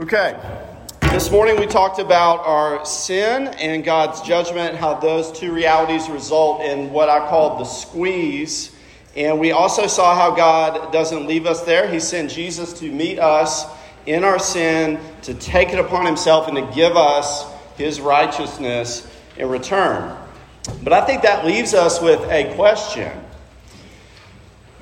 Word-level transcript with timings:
Okay. 0.00 0.36
This 1.02 1.30
morning 1.30 1.56
we 1.60 1.66
talked 1.66 2.00
about 2.00 2.40
our 2.40 2.84
sin 2.84 3.46
and 3.46 3.84
God's 3.84 4.22
judgment, 4.22 4.74
how 4.74 4.94
those 4.94 5.30
two 5.30 5.52
realities 5.52 6.08
result 6.08 6.62
in 6.62 6.90
what 6.90 7.08
I 7.08 7.20
call 7.28 7.58
the 7.58 7.64
squeeze. 7.64 8.74
And 9.14 9.38
we 9.38 9.52
also 9.52 9.86
saw 9.86 10.16
how 10.16 10.34
God 10.34 10.92
doesn't 10.92 11.28
leave 11.28 11.46
us 11.46 11.62
there. 11.62 11.86
He 11.88 12.00
sent 12.00 12.32
Jesus 12.32 12.72
to 12.80 12.90
meet 12.90 13.20
us 13.20 13.66
in 14.04 14.24
our 14.24 14.40
sin, 14.40 14.98
to 15.22 15.34
take 15.34 15.72
it 15.72 15.78
upon 15.78 16.06
himself, 16.06 16.48
and 16.48 16.56
to 16.56 16.74
give 16.74 16.96
us 16.96 17.46
his 17.76 18.00
righteousness 18.00 19.06
in 19.36 19.48
return. 19.48 20.18
But 20.82 20.92
I 20.92 21.06
think 21.06 21.22
that 21.22 21.46
leaves 21.46 21.72
us 21.72 22.02
with 22.02 22.20
a 22.32 22.52
question 22.56 23.12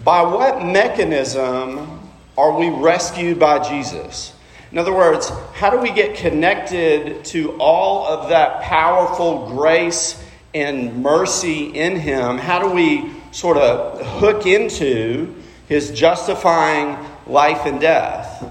By 0.03 0.23
what 0.23 0.65
mechanism 0.65 2.01
are 2.39 2.59
we 2.59 2.71
rescued 2.71 3.39
by 3.39 3.59
Jesus? 3.59 4.33
In 4.73 4.79
other 4.79 4.95
words, 4.95 5.29
how 5.53 5.69
do 5.69 5.77
we 5.77 5.93
get 5.93 6.17
connected 6.17 7.27
to 7.27 7.53
all 7.61 8.07
of 8.07 8.31
that 8.31 8.63
powerful 8.63 9.51
grace 9.51 10.25
and 10.55 11.03
mercy 11.03 11.65
in 11.67 11.97
Him? 11.97 12.39
How 12.39 12.59
do 12.59 12.71
we 12.75 13.13
sort 13.33 13.59
of 13.59 14.01
hook 14.19 14.47
into 14.47 15.35
His 15.69 15.91
justifying 15.91 16.97
life 17.27 17.67
and 17.67 17.83
death? 17.83 18.51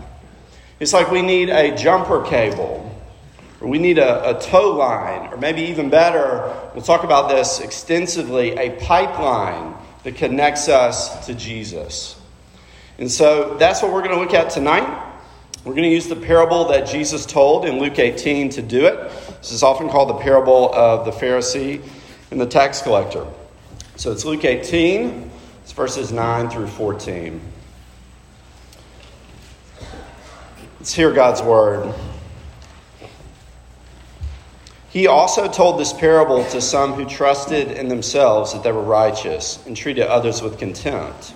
It's 0.80 0.94
like 0.94 1.10
we 1.10 1.24
need 1.24 1.50
a 1.50 1.76
jumper 1.76 2.24
cable, 2.24 2.96
or 3.60 3.68
we 3.68 3.80
need 3.80 3.98
a, 3.98 4.38
a 4.38 4.40
tow 4.40 4.74
line, 4.74 5.34
or 5.34 5.38
maybe 5.38 5.64
even 5.64 5.90
better, 5.90 6.56
we'll 6.76 6.84
talk 6.84 7.04
about 7.04 7.30
this 7.30 7.62
extensively 7.62 8.52
a 8.52 8.80
pipeline 8.80 9.74
that 10.04 10.18
connects 10.18 10.70
us 10.70 11.26
to 11.26 11.34
Jesus. 11.34 12.16
And 13.00 13.10
so 13.10 13.58
that's 13.58 13.82
what 13.82 13.92
we're 13.92 14.04
going 14.04 14.14
to 14.16 14.22
look 14.22 14.36
at 14.36 14.52
tonight. 14.52 15.08
We're 15.64 15.74
going 15.74 15.84
to 15.84 15.90
use 15.90 16.08
the 16.08 16.16
parable 16.16 16.66
that 16.70 16.88
Jesus 16.88 17.24
told 17.24 17.66
in 17.66 17.78
Luke 17.78 18.00
18 18.00 18.50
to 18.50 18.64
do 18.64 18.88
it. 18.88 19.12
This 19.42 19.52
is 19.52 19.62
often 19.62 19.90
called 19.90 20.10
the 20.10 20.16
parable 20.16 20.74
of 20.74 21.06
the 21.06 21.12
Pharisee 21.12 21.88
and 22.32 22.42
the 22.42 22.48
tax 22.48 22.82
collector. 22.82 23.28
So 23.96 24.12
it's 24.12 24.26
Luke 24.26 24.44
18, 24.44 25.30
it's 25.62 25.72
verses 25.72 26.12
9 26.12 26.50
through 26.50 26.66
14. 26.66 27.40
Let's 30.80 30.94
hear 30.94 31.12
God's 31.12 31.44
word. 31.44 31.94
He 34.90 35.06
also 35.06 35.48
told 35.48 35.80
this 35.80 35.94
parable 35.94 36.44
to 36.46 36.60
some 36.60 36.94
who 36.94 37.06
trusted 37.06 37.70
in 37.70 37.88
themselves 37.88 38.52
that 38.54 38.64
they 38.64 38.72
were 38.72 38.82
righteous 38.82 39.64
and 39.68 39.78
treated 39.78 40.08
others 40.08 40.42
with 40.42 40.58
contempt. 40.58 41.36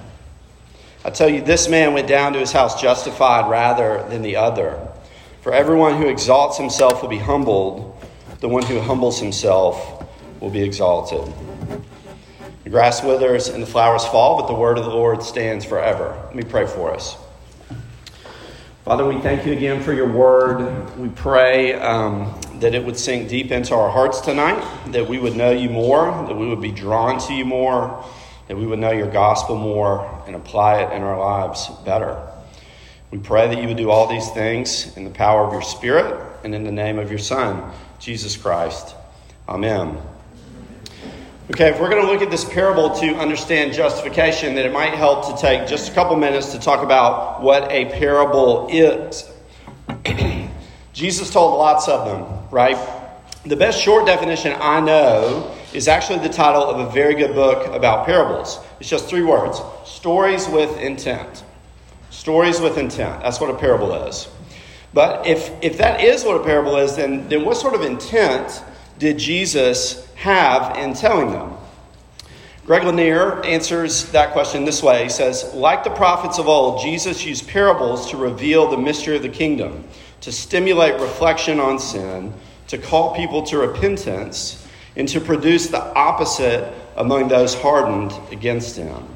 I 1.03 1.09
tell 1.09 1.27
you, 1.27 1.41
this 1.41 1.67
man 1.67 1.93
went 1.93 2.07
down 2.07 2.33
to 2.33 2.39
his 2.39 2.51
house 2.51 2.79
justified 2.79 3.49
rather 3.49 4.07
than 4.09 4.21
the 4.21 4.35
other. 4.35 4.87
For 5.41 5.51
everyone 5.51 5.97
who 5.97 6.07
exalts 6.07 6.59
himself 6.59 7.01
will 7.01 7.09
be 7.09 7.17
humbled, 7.17 7.97
the 8.39 8.47
one 8.47 8.63
who 8.63 8.79
humbles 8.79 9.19
himself 9.19 10.05
will 10.39 10.51
be 10.51 10.61
exalted. 10.61 11.33
The 12.63 12.69
grass 12.69 13.03
withers 13.03 13.47
and 13.47 13.63
the 13.63 13.67
flowers 13.67 14.05
fall, 14.05 14.39
but 14.39 14.47
the 14.47 14.53
word 14.53 14.77
of 14.77 14.85
the 14.85 14.91
Lord 14.91 15.23
stands 15.23 15.65
forever. 15.65 16.21
Let 16.27 16.35
me 16.35 16.43
pray 16.43 16.67
for 16.67 16.93
us. 16.93 17.17
Father, 18.85 19.07
we 19.07 19.19
thank 19.21 19.43
you 19.47 19.53
again 19.53 19.81
for 19.81 19.93
your 19.93 20.11
word. 20.11 20.97
We 20.99 21.09
pray 21.09 21.73
um, 21.73 22.39
that 22.59 22.75
it 22.75 22.85
would 22.85 22.97
sink 22.97 23.27
deep 23.27 23.51
into 23.51 23.73
our 23.73 23.89
hearts 23.89 24.21
tonight, 24.21 24.63
that 24.91 25.07
we 25.07 25.17
would 25.17 25.35
know 25.35 25.49
you 25.49 25.69
more, 25.71 26.11
that 26.27 26.35
we 26.35 26.47
would 26.47 26.61
be 26.61 26.71
drawn 26.71 27.19
to 27.21 27.33
you 27.33 27.45
more 27.45 28.05
that 28.51 28.57
we 28.57 28.65
would 28.65 28.79
know 28.79 28.91
your 28.91 29.09
gospel 29.09 29.55
more 29.55 30.21
and 30.27 30.35
apply 30.35 30.81
it 30.81 30.91
in 30.91 31.01
our 31.03 31.17
lives 31.17 31.69
better. 31.85 32.21
We 33.09 33.17
pray 33.17 33.47
that 33.47 33.61
you 33.61 33.69
would 33.69 33.77
do 33.77 33.89
all 33.89 34.07
these 34.07 34.29
things 34.31 34.97
in 34.97 35.05
the 35.05 35.09
power 35.09 35.45
of 35.45 35.53
your 35.53 35.61
Spirit 35.61 36.21
and 36.43 36.53
in 36.53 36.65
the 36.65 36.71
name 36.71 36.99
of 36.99 37.09
your 37.09 37.17
Son, 37.17 37.71
Jesus 37.97 38.35
Christ. 38.35 38.93
Amen. 39.47 39.97
Okay, 41.49 41.69
if 41.69 41.79
we're 41.79 41.89
going 41.89 42.05
to 42.05 42.11
look 42.11 42.21
at 42.21 42.29
this 42.29 42.43
parable 42.43 42.89
to 42.99 43.15
understand 43.15 43.71
justification, 43.71 44.53
then 44.53 44.65
it 44.65 44.73
might 44.73 44.95
help 44.95 45.33
to 45.33 45.41
take 45.41 45.65
just 45.65 45.89
a 45.89 45.95
couple 45.95 46.17
minutes 46.17 46.51
to 46.51 46.59
talk 46.59 46.83
about 46.83 47.41
what 47.41 47.71
a 47.71 47.85
parable 47.85 48.67
is. 48.69 49.31
Jesus 50.91 51.29
told 51.29 51.57
lots 51.57 51.87
of 51.87 52.05
them, 52.05 52.49
right? 52.51 52.75
The 53.45 53.55
best 53.55 53.81
short 53.81 54.05
definition 54.05 54.53
I 54.59 54.81
know 54.81 55.55
is 55.73 55.87
actually 55.87 56.19
the 56.19 56.33
title 56.33 56.63
of 56.63 56.79
a 56.79 56.91
very 56.91 57.15
good 57.15 57.33
book 57.33 57.67
about 57.73 58.05
parables. 58.05 58.59
It's 58.79 58.89
just 58.89 59.07
three 59.07 59.23
words 59.23 59.61
Stories 59.85 60.47
with 60.47 60.77
Intent. 60.79 61.43
Stories 62.09 62.59
with 62.59 62.77
intent. 62.77 63.21
That's 63.23 63.39
what 63.39 63.49
a 63.49 63.57
parable 63.57 63.93
is. 64.05 64.27
But 64.93 65.25
if, 65.25 65.51
if 65.61 65.77
that 65.77 66.01
is 66.01 66.25
what 66.25 66.41
a 66.41 66.43
parable 66.43 66.75
is, 66.77 66.95
then, 66.97 67.27
then 67.29 67.45
what 67.45 67.55
sort 67.55 67.73
of 67.73 67.81
intent 67.81 68.63
did 68.99 69.17
Jesus 69.17 70.05
have 70.15 70.77
in 70.77 70.93
telling 70.93 71.31
them? 71.31 71.53
Greg 72.65 72.83
Lanier 72.83 73.43
answers 73.43 74.11
that 74.11 74.33
question 74.33 74.65
this 74.65 74.83
way. 74.83 75.03
He 75.03 75.09
says, 75.09 75.53
Like 75.53 75.83
the 75.83 75.89
prophets 75.89 76.37
of 76.37 76.47
old, 76.47 76.81
Jesus 76.81 77.25
used 77.25 77.47
parables 77.47 78.11
to 78.11 78.17
reveal 78.17 78.69
the 78.69 78.77
mystery 78.77 79.15
of 79.15 79.23
the 79.23 79.29
kingdom, 79.29 79.83
to 80.21 80.31
stimulate 80.31 80.99
reflection 80.99 81.59
on 81.59 81.79
sin, 81.79 82.33
to 82.67 82.77
call 82.77 83.15
people 83.15 83.43
to 83.43 83.57
repentance, 83.57 84.60
and 84.95 85.07
to 85.09 85.21
produce 85.21 85.67
the 85.67 85.81
opposite 85.93 86.73
among 86.95 87.27
those 87.27 87.53
hardened 87.53 88.13
against 88.31 88.75
him. 88.75 89.07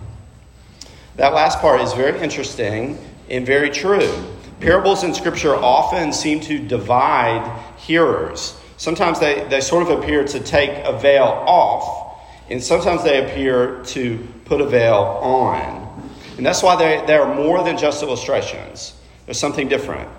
That 1.17 1.33
last 1.33 1.59
part 1.59 1.81
is 1.81 1.93
very 1.93 2.19
interesting 2.19 2.97
and 3.29 3.45
very 3.45 3.69
true. 3.69 4.11
Parables 4.59 5.03
in 5.03 5.13
Scripture 5.13 5.55
often 5.55 6.13
seem 6.13 6.39
to 6.41 6.59
divide 6.59 7.61
hearers. 7.77 8.59
Sometimes 8.77 9.19
they, 9.19 9.45
they 9.49 9.61
sort 9.61 9.83
of 9.83 9.99
appear 9.99 10.25
to 10.25 10.39
take 10.39 10.71
a 10.85 10.97
veil 10.97 11.23
off, 11.23 12.17
and 12.49 12.61
sometimes 12.61 13.03
they 13.03 13.23
appear 13.23 13.83
to 13.85 14.27
put 14.45 14.61
a 14.61 14.65
veil 14.65 15.19
on. 15.21 16.11
And 16.37 16.45
that's 16.45 16.61
why 16.61 16.75
they, 16.75 17.05
they 17.05 17.15
are 17.15 17.33
more 17.33 17.63
than 17.63 17.77
just 17.77 18.03
illustrations, 18.03 18.93
there's 19.25 19.39
something 19.39 19.67
different. 19.67 20.09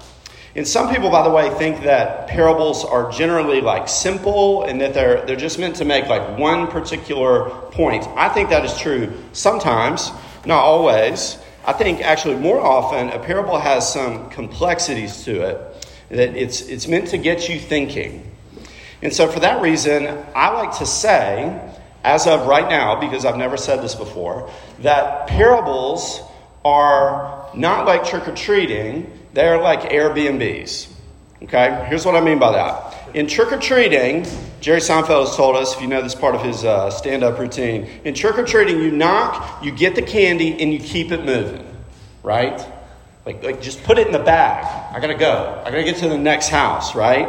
And 0.56 0.66
some 0.66 0.88
people, 0.88 1.10
by 1.10 1.22
the 1.22 1.28
way, 1.28 1.50
think 1.50 1.82
that 1.82 2.28
parables 2.28 2.82
are 2.82 3.12
generally 3.12 3.60
like 3.60 3.90
simple 3.90 4.64
and 4.64 4.80
that 4.80 4.94
they're, 4.94 5.24
they're 5.26 5.36
just 5.36 5.58
meant 5.58 5.76
to 5.76 5.84
make 5.84 6.06
like 6.06 6.38
one 6.38 6.68
particular 6.68 7.50
point. 7.72 8.06
I 8.16 8.30
think 8.30 8.48
that 8.48 8.64
is 8.64 8.76
true 8.78 9.12
sometimes, 9.32 10.10
not 10.46 10.60
always. 10.60 11.36
I 11.66 11.74
think 11.74 12.00
actually 12.00 12.36
more 12.36 12.58
often 12.58 13.10
a 13.10 13.18
parable 13.18 13.58
has 13.58 13.92
some 13.92 14.30
complexities 14.30 15.24
to 15.24 15.42
it, 15.42 15.88
that 16.08 16.34
it's, 16.34 16.62
it's 16.62 16.88
meant 16.88 17.08
to 17.08 17.18
get 17.18 17.50
you 17.50 17.60
thinking. 17.60 18.30
And 19.02 19.12
so 19.12 19.28
for 19.28 19.40
that 19.40 19.60
reason, 19.60 20.06
I 20.34 20.48
like 20.50 20.78
to 20.78 20.86
say, 20.86 21.60
as 22.02 22.26
of 22.26 22.46
right 22.46 22.66
now, 22.66 22.98
because 22.98 23.26
I've 23.26 23.36
never 23.36 23.58
said 23.58 23.82
this 23.82 23.94
before, 23.94 24.50
that 24.78 25.26
parables 25.26 26.22
are 26.64 27.50
not 27.54 27.84
like 27.84 28.04
trick 28.04 28.26
or 28.26 28.34
treating 28.34 29.12
they're 29.36 29.60
like 29.60 29.90
Airbnbs. 29.90 30.88
Okay? 31.42 31.86
Here's 31.90 32.06
what 32.06 32.16
I 32.16 32.22
mean 32.22 32.38
by 32.38 32.52
that. 32.52 33.14
In 33.14 33.26
trick 33.26 33.52
or 33.52 33.58
treating, 33.58 34.26
Jerry 34.62 34.80
Seinfeld 34.80 35.26
has 35.26 35.36
told 35.36 35.56
us, 35.56 35.76
if 35.76 35.82
you 35.82 35.88
know 35.88 36.00
this 36.00 36.14
part 36.14 36.34
of 36.34 36.42
his 36.42 36.64
uh, 36.64 36.88
stand 36.88 37.22
up 37.22 37.38
routine, 37.38 37.84
in 38.04 38.14
trick 38.14 38.38
or 38.38 38.44
treating, 38.44 38.78
you 38.80 38.90
knock, 38.90 39.62
you 39.62 39.72
get 39.72 39.94
the 39.94 40.00
candy, 40.00 40.58
and 40.60 40.72
you 40.72 40.78
keep 40.78 41.12
it 41.12 41.26
moving. 41.26 41.64
Right? 42.22 42.66
Like, 43.26 43.42
like 43.42 43.60
just 43.60 43.84
put 43.84 43.98
it 43.98 44.06
in 44.06 44.12
the 44.14 44.18
bag. 44.18 44.64
I 44.94 45.00
gotta 45.00 45.14
go. 45.14 45.62
I 45.66 45.70
gotta 45.70 45.84
get 45.84 45.98
to 45.98 46.08
the 46.08 46.16
next 46.16 46.48
house, 46.48 46.94
right? 46.94 47.28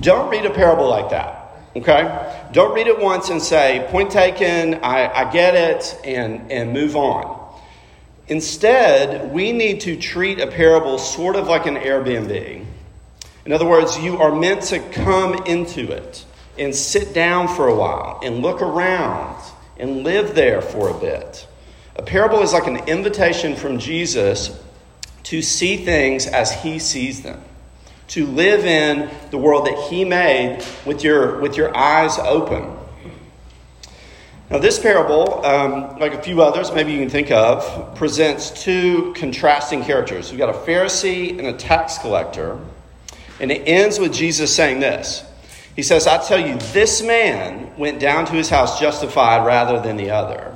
Don't 0.00 0.28
read 0.28 0.44
a 0.44 0.50
parable 0.50 0.90
like 0.90 1.08
that. 1.08 1.52
Okay? 1.74 2.44
Don't 2.52 2.74
read 2.74 2.86
it 2.86 3.00
once 3.00 3.30
and 3.30 3.40
say, 3.40 3.86
point 3.90 4.10
taken, 4.10 4.74
I, 4.82 5.10
I 5.10 5.32
get 5.32 5.54
it, 5.54 5.98
and, 6.04 6.52
and 6.52 6.74
move 6.74 6.96
on. 6.96 7.45
Instead, 8.28 9.32
we 9.32 9.52
need 9.52 9.80
to 9.82 9.96
treat 9.96 10.40
a 10.40 10.46
parable 10.46 10.98
sort 10.98 11.36
of 11.36 11.46
like 11.46 11.66
an 11.66 11.76
Airbnb. 11.76 12.64
In 13.44 13.52
other 13.52 13.66
words, 13.66 13.98
you 13.98 14.18
are 14.18 14.34
meant 14.34 14.62
to 14.62 14.80
come 14.80 15.34
into 15.46 15.92
it 15.92 16.24
and 16.58 16.74
sit 16.74 17.14
down 17.14 17.46
for 17.46 17.68
a 17.68 17.74
while 17.74 18.20
and 18.24 18.42
look 18.42 18.60
around 18.62 19.40
and 19.78 20.02
live 20.02 20.34
there 20.34 20.60
for 20.60 20.88
a 20.88 20.98
bit. 20.98 21.46
A 21.94 22.02
parable 22.02 22.42
is 22.42 22.52
like 22.52 22.66
an 22.66 22.88
invitation 22.88 23.54
from 23.54 23.78
Jesus 23.78 24.58
to 25.24 25.42
see 25.42 25.76
things 25.84 26.26
as 26.26 26.50
he 26.62 26.78
sees 26.78 27.22
them. 27.22 27.40
to 28.08 28.26
live 28.26 28.64
in 28.64 29.10
the 29.30 29.38
world 29.38 29.66
that 29.66 29.88
He 29.90 30.04
made 30.04 30.64
with 30.84 31.02
your, 31.02 31.40
with 31.40 31.56
your 31.56 31.76
eyes 31.76 32.18
open. 32.18 32.75
Now, 34.48 34.58
this 34.58 34.78
parable, 34.78 35.44
um, 35.44 35.98
like 35.98 36.14
a 36.14 36.22
few 36.22 36.40
others 36.40 36.70
maybe 36.72 36.92
you 36.92 37.00
can 37.00 37.10
think 37.10 37.32
of, 37.32 37.96
presents 37.96 38.62
two 38.62 39.12
contrasting 39.16 39.82
characters. 39.82 40.30
We've 40.30 40.38
got 40.38 40.50
a 40.50 40.58
Pharisee 40.58 41.36
and 41.36 41.48
a 41.48 41.52
tax 41.52 41.98
collector. 41.98 42.60
And 43.40 43.50
it 43.50 43.66
ends 43.66 43.98
with 43.98 44.14
Jesus 44.14 44.54
saying 44.54 44.78
this 44.78 45.24
He 45.74 45.82
says, 45.82 46.06
I 46.06 46.24
tell 46.24 46.38
you, 46.38 46.56
this 46.72 47.02
man 47.02 47.76
went 47.76 47.98
down 47.98 48.24
to 48.26 48.32
his 48.32 48.48
house 48.48 48.78
justified 48.78 49.44
rather 49.44 49.80
than 49.80 49.96
the 49.96 50.10
other. 50.10 50.54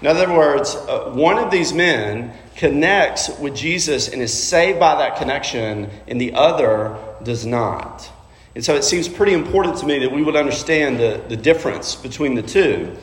In 0.00 0.08
other 0.08 0.30
words, 0.32 0.74
uh, 0.74 1.12
one 1.14 1.38
of 1.38 1.52
these 1.52 1.72
men 1.72 2.32
connects 2.56 3.30
with 3.38 3.54
Jesus 3.54 4.08
and 4.08 4.20
is 4.20 4.34
saved 4.34 4.80
by 4.80 4.96
that 4.96 5.16
connection, 5.16 5.88
and 6.08 6.20
the 6.20 6.34
other 6.34 6.96
does 7.22 7.46
not. 7.46 8.10
And 8.54 8.64
so 8.64 8.74
it 8.74 8.84
seems 8.84 9.08
pretty 9.08 9.32
important 9.32 9.78
to 9.78 9.86
me 9.86 9.98
that 10.00 10.12
we 10.12 10.22
would 10.22 10.36
understand 10.36 10.98
the, 10.98 11.22
the 11.28 11.36
difference 11.36 11.96
between 11.96 12.34
the 12.34 12.42
two. 12.42 12.96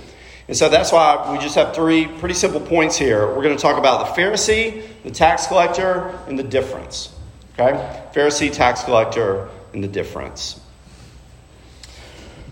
And 0.48 0.58
so 0.58 0.70
that's 0.70 0.92
why 0.92 1.32
we 1.32 1.38
just 1.40 1.56
have 1.56 1.76
three 1.76 2.08
pretty 2.08 2.36
simple 2.36 2.62
points 2.62 2.98
here. 2.98 3.28
We're 3.28 3.44
going 3.44 3.56
to 3.56 3.62
talk 3.62 3.78
about 3.78 4.16
the 4.16 4.22
Pharisee, 4.22 4.84
the 5.04 5.12
tax 5.12 5.48
collector, 5.48 6.18
and 6.28 6.38
the 6.38 6.44
difference. 6.44 7.14
Okay? 7.54 7.72
Pharisee, 8.14 8.52
tax 8.52 8.84
collector, 8.84 9.50
and 9.74 9.84
the 9.84 9.88
difference. 9.88 10.60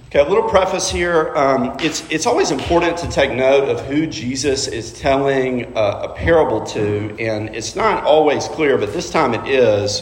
Okay, 0.07 0.19
a 0.19 0.23
little 0.27 0.49
preface 0.49 0.89
here. 0.89 1.35
Um, 1.35 1.77
it's, 1.79 2.03
it's 2.09 2.25
always 2.25 2.49
important 2.49 2.97
to 2.97 3.09
take 3.09 3.31
note 3.31 3.69
of 3.69 3.85
who 3.85 4.07
Jesus 4.07 4.67
is 4.67 4.91
telling 4.91 5.77
a, 5.77 5.79
a, 5.79 6.13
parable 6.15 6.65
to, 6.67 7.15
and 7.19 7.55
it's 7.55 7.75
not 7.75 8.03
always 8.03 8.47
clear, 8.47 8.79
but 8.79 8.91
this 8.91 9.11
time 9.11 9.35
it 9.35 9.47
is. 9.47 10.01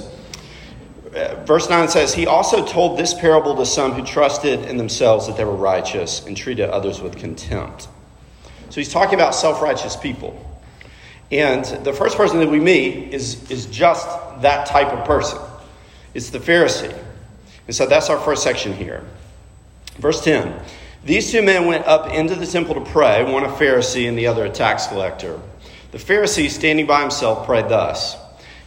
Verse 1.45 1.69
9 1.69 1.87
says, 1.87 2.13
He 2.13 2.27
also 2.27 2.65
told 2.65 2.97
this 2.97 3.13
parable 3.13 3.55
to 3.55 3.65
some 3.65 3.93
who 3.93 4.05
trusted 4.05 4.65
in 4.65 4.77
themselves 4.77 5.27
that 5.27 5.37
they 5.37 5.45
were 5.45 5.55
righteous 5.55 6.25
and 6.25 6.35
treated 6.35 6.69
others 6.69 7.01
with 7.01 7.17
contempt. 7.17 7.87
So 8.69 8.75
he's 8.75 8.91
talking 8.91 9.15
about 9.15 9.33
self 9.33 9.61
righteous 9.61 9.95
people. 9.95 10.43
And 11.31 11.65
the 11.83 11.93
first 11.93 12.17
person 12.17 12.39
that 12.39 12.49
we 12.49 12.59
meet 12.59 13.13
is, 13.13 13.49
is 13.51 13.65
just 13.65 14.07
that 14.41 14.67
type 14.67 14.87
of 14.93 15.05
person 15.05 15.39
it's 16.13 16.31
the 16.31 16.39
Pharisee. 16.39 16.97
And 17.67 17.75
so 17.75 17.85
that's 17.85 18.09
our 18.09 18.17
first 18.17 18.41
section 18.41 18.73
here. 18.73 19.03
Verse 19.97 20.23
10 20.23 20.59
These 21.03 21.31
two 21.31 21.41
men 21.41 21.67
went 21.67 21.85
up 21.85 22.11
into 22.11 22.35
the 22.35 22.47
temple 22.47 22.75
to 22.75 22.81
pray, 22.91 23.23
one 23.31 23.43
a 23.43 23.49
Pharisee 23.49 24.07
and 24.07 24.17
the 24.17 24.27
other 24.27 24.45
a 24.45 24.49
tax 24.49 24.87
collector. 24.87 25.39
The 25.91 25.97
Pharisee, 25.97 26.49
standing 26.49 26.85
by 26.85 27.01
himself, 27.01 27.45
prayed 27.45 27.69
thus 27.69 28.17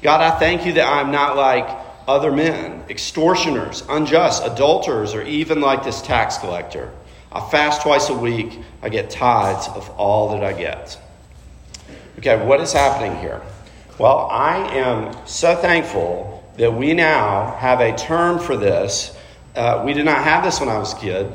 God, 0.03 0.21
I 0.21 0.39
thank 0.39 0.65
you 0.65 0.75
that 0.75 0.87
I 0.87 1.01
am 1.01 1.11
not 1.11 1.37
like 1.37 1.69
other 2.11 2.33
men, 2.33 2.85
extortioners, 2.89 3.83
unjust, 3.89 4.45
adulterers, 4.45 5.15
or 5.15 5.23
even 5.23 5.61
like 5.61 5.85
this 5.85 6.03
tax 6.03 6.39
collector. 6.39 6.91
I 7.33 7.41
fast 7.51 7.83
twice 7.83 8.09
a 8.09 8.15
week, 8.15 8.59
I 8.83 8.89
get 8.89 9.11
tithes 9.11 9.69
of 9.69 9.89
all 9.91 10.31
that 10.31 10.45
I 10.45 10.53
get. 10.53 10.99
Okay, 12.19 12.45
what 12.45 12.61
is 12.61 12.73
happening 12.73 13.17
here? 13.19 13.41
Well, 13.99 14.29
I 14.31 14.77
am 14.77 15.27
so 15.27 15.55
thankful 15.55 16.43
that 16.57 16.75
we 16.75 16.95
now 16.95 17.55
have 17.57 17.81
a 17.81 17.97
term 17.97 18.39
for 18.39 18.57
this 18.57 19.17
uh, 19.55 19.83
we 19.85 19.93
did 19.93 20.05
not 20.05 20.23
have 20.23 20.45
this 20.45 20.61
when 20.61 20.69
I 20.69 20.79
was 20.79 20.95
a 20.95 20.97
kid. 20.97 21.33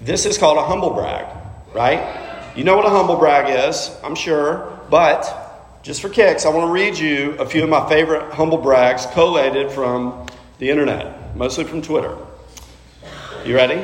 This 0.00 0.26
is 0.26 0.36
called 0.36 0.58
a 0.58 0.62
humble 0.62 0.90
brag, 0.90 1.26
right? 1.74 2.52
You 2.54 2.64
know 2.64 2.76
what 2.76 2.84
a 2.84 2.90
humble 2.90 3.16
brag 3.16 3.68
is, 3.68 3.90
I'm 4.04 4.14
sure, 4.14 4.78
but 4.90 5.49
just 5.82 6.02
for 6.02 6.08
kicks, 6.08 6.44
I 6.44 6.50
want 6.50 6.68
to 6.68 6.72
read 6.72 6.98
you 6.98 7.32
a 7.38 7.46
few 7.46 7.64
of 7.64 7.70
my 7.70 7.88
favorite 7.88 8.32
humble 8.34 8.58
brags 8.58 9.06
collated 9.06 9.70
from 9.70 10.26
the 10.58 10.68
internet, 10.68 11.34
mostly 11.34 11.64
from 11.64 11.80
Twitter. 11.80 12.16
You 13.44 13.56
ready? 13.56 13.82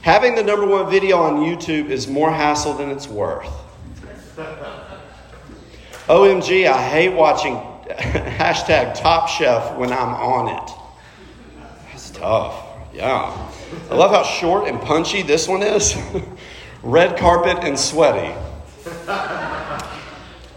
Having 0.00 0.36
the 0.36 0.42
number 0.42 0.66
one 0.66 0.90
video 0.90 1.18
on 1.18 1.36
YouTube 1.36 1.90
is 1.90 2.08
more 2.08 2.30
hassle 2.30 2.72
than 2.72 2.90
it's 2.90 3.06
worth. 3.06 3.50
OMG, 6.06 6.66
I 6.66 6.88
hate 6.88 7.10
watching 7.10 7.54
hashtag 7.90 8.94
Top 8.94 9.28
Chef 9.28 9.76
when 9.76 9.92
I'm 9.92 10.14
on 10.14 10.48
it 10.48 10.74
That's 11.90 12.10
tough. 12.10 12.64
Yeah. 12.94 13.50
I 13.90 13.94
love 13.94 14.10
how 14.10 14.22
short 14.22 14.68
and 14.68 14.80
punchy 14.80 15.22
this 15.22 15.46
one 15.48 15.62
is. 15.62 15.96
Red 16.82 17.18
carpet 17.18 17.58
and 17.62 17.78
sweaty. 17.78 18.34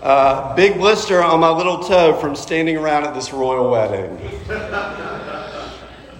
Uh, 0.01 0.56
big 0.56 0.78
blister 0.78 1.22
on 1.22 1.42
my 1.42 1.50
little 1.50 1.80
toe 1.84 2.13
from 2.22 2.34
standing 2.34 2.78
around 2.78 3.04
at 3.04 3.13
this 3.13 3.34
royal 3.34 3.69
wedding. 3.69 4.18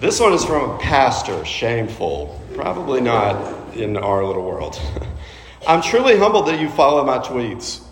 This 0.00 0.20
one 0.20 0.34
is 0.34 0.44
from 0.44 0.70
a 0.70 0.78
pastor, 0.78 1.44
shameful. 1.46 2.38
Probably 2.54 3.00
not 3.00 3.74
in 3.74 3.96
our 3.96 4.22
little 4.24 4.44
world. 4.44 4.78
I'm 5.66 5.80
truly 5.80 6.18
humbled 6.18 6.48
that 6.48 6.60
you 6.60 6.68
follow 6.68 7.04
my 7.04 7.18
tweets. 7.18 7.82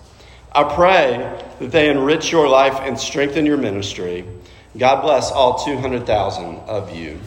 I 0.52 0.64
pray 0.75 1.43
that 1.58 1.70
they 1.70 1.91
enrich 1.91 2.32
your 2.32 2.49
life 2.49 2.79
and 2.81 2.99
strengthen 2.99 3.46
your 3.46 3.56
ministry. 3.56 4.26
God 4.76 5.00
bless 5.00 5.31
all 5.31 5.64
200,000 5.64 6.56
of 6.67 6.94
you. 6.94 7.19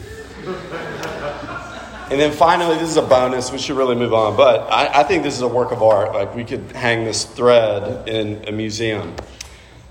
And 2.10 2.20
then 2.20 2.32
finally, 2.32 2.76
this 2.76 2.90
is 2.90 2.96
a 2.96 3.02
bonus. 3.02 3.50
We 3.50 3.58
should 3.58 3.76
really 3.76 3.94
move 3.94 4.12
on. 4.12 4.36
But 4.36 4.70
I, 4.70 5.00
I, 5.00 5.02
think 5.04 5.22
this 5.22 5.34
is 5.34 5.42
a 5.42 5.48
work 5.48 5.72
of 5.72 5.82
art. 5.82 6.12
Like 6.12 6.34
we 6.34 6.44
could 6.44 6.72
hang 6.72 7.04
this 7.04 7.24
thread 7.24 8.08
in 8.08 8.46
a 8.48 8.52
museum. 8.52 9.14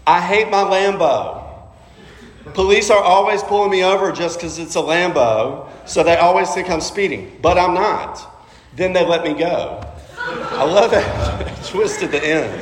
I 0.06 0.22
hate 0.22 0.50
my 0.50 0.64
Lambo. 0.64 1.48
Police 2.54 2.90
are 2.90 3.02
always 3.02 3.42
pulling 3.44 3.72
me 3.72 3.84
over 3.84 4.12
just 4.12 4.38
because 4.38 4.60
it's 4.60 4.76
a 4.76 4.80
Lambo. 4.80 5.70
So 5.86 6.04
they 6.04 6.16
always 6.16 6.50
think 6.52 6.70
I'm 6.70 6.82
speeding. 6.82 7.38
But 7.42 7.58
I'm 7.58 7.74
not. 7.74 8.46
Then 8.76 8.94
they 8.94 9.06
let 9.06 9.24
me 9.24 9.34
go. 9.34 9.82
I 10.18 10.64
love 10.64 10.92
that 10.92 11.64
twist 11.66 12.04
at 12.04 12.12
the 12.12 12.24
end. 12.24 12.54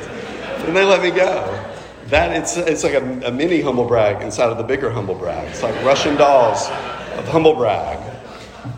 Then 0.65 0.73
they 0.73 0.85
let 0.85 1.01
me 1.01 1.11
go. 1.11 1.65
That 2.07 2.35
it's, 2.35 2.57
it's 2.57 2.83
like 2.83 2.93
a, 2.93 3.27
a 3.27 3.31
mini 3.31 3.61
humble 3.61 3.85
brag 3.85 4.21
inside 4.21 4.49
of 4.49 4.57
the 4.57 4.63
bigger 4.63 4.89
humble 4.89 5.15
brag. 5.15 5.47
It's 5.49 5.61
like 5.61 5.75
Russian 5.83 6.15
dolls 6.15 6.67
of 7.17 7.27
humble 7.27 7.55
brag. 7.55 8.18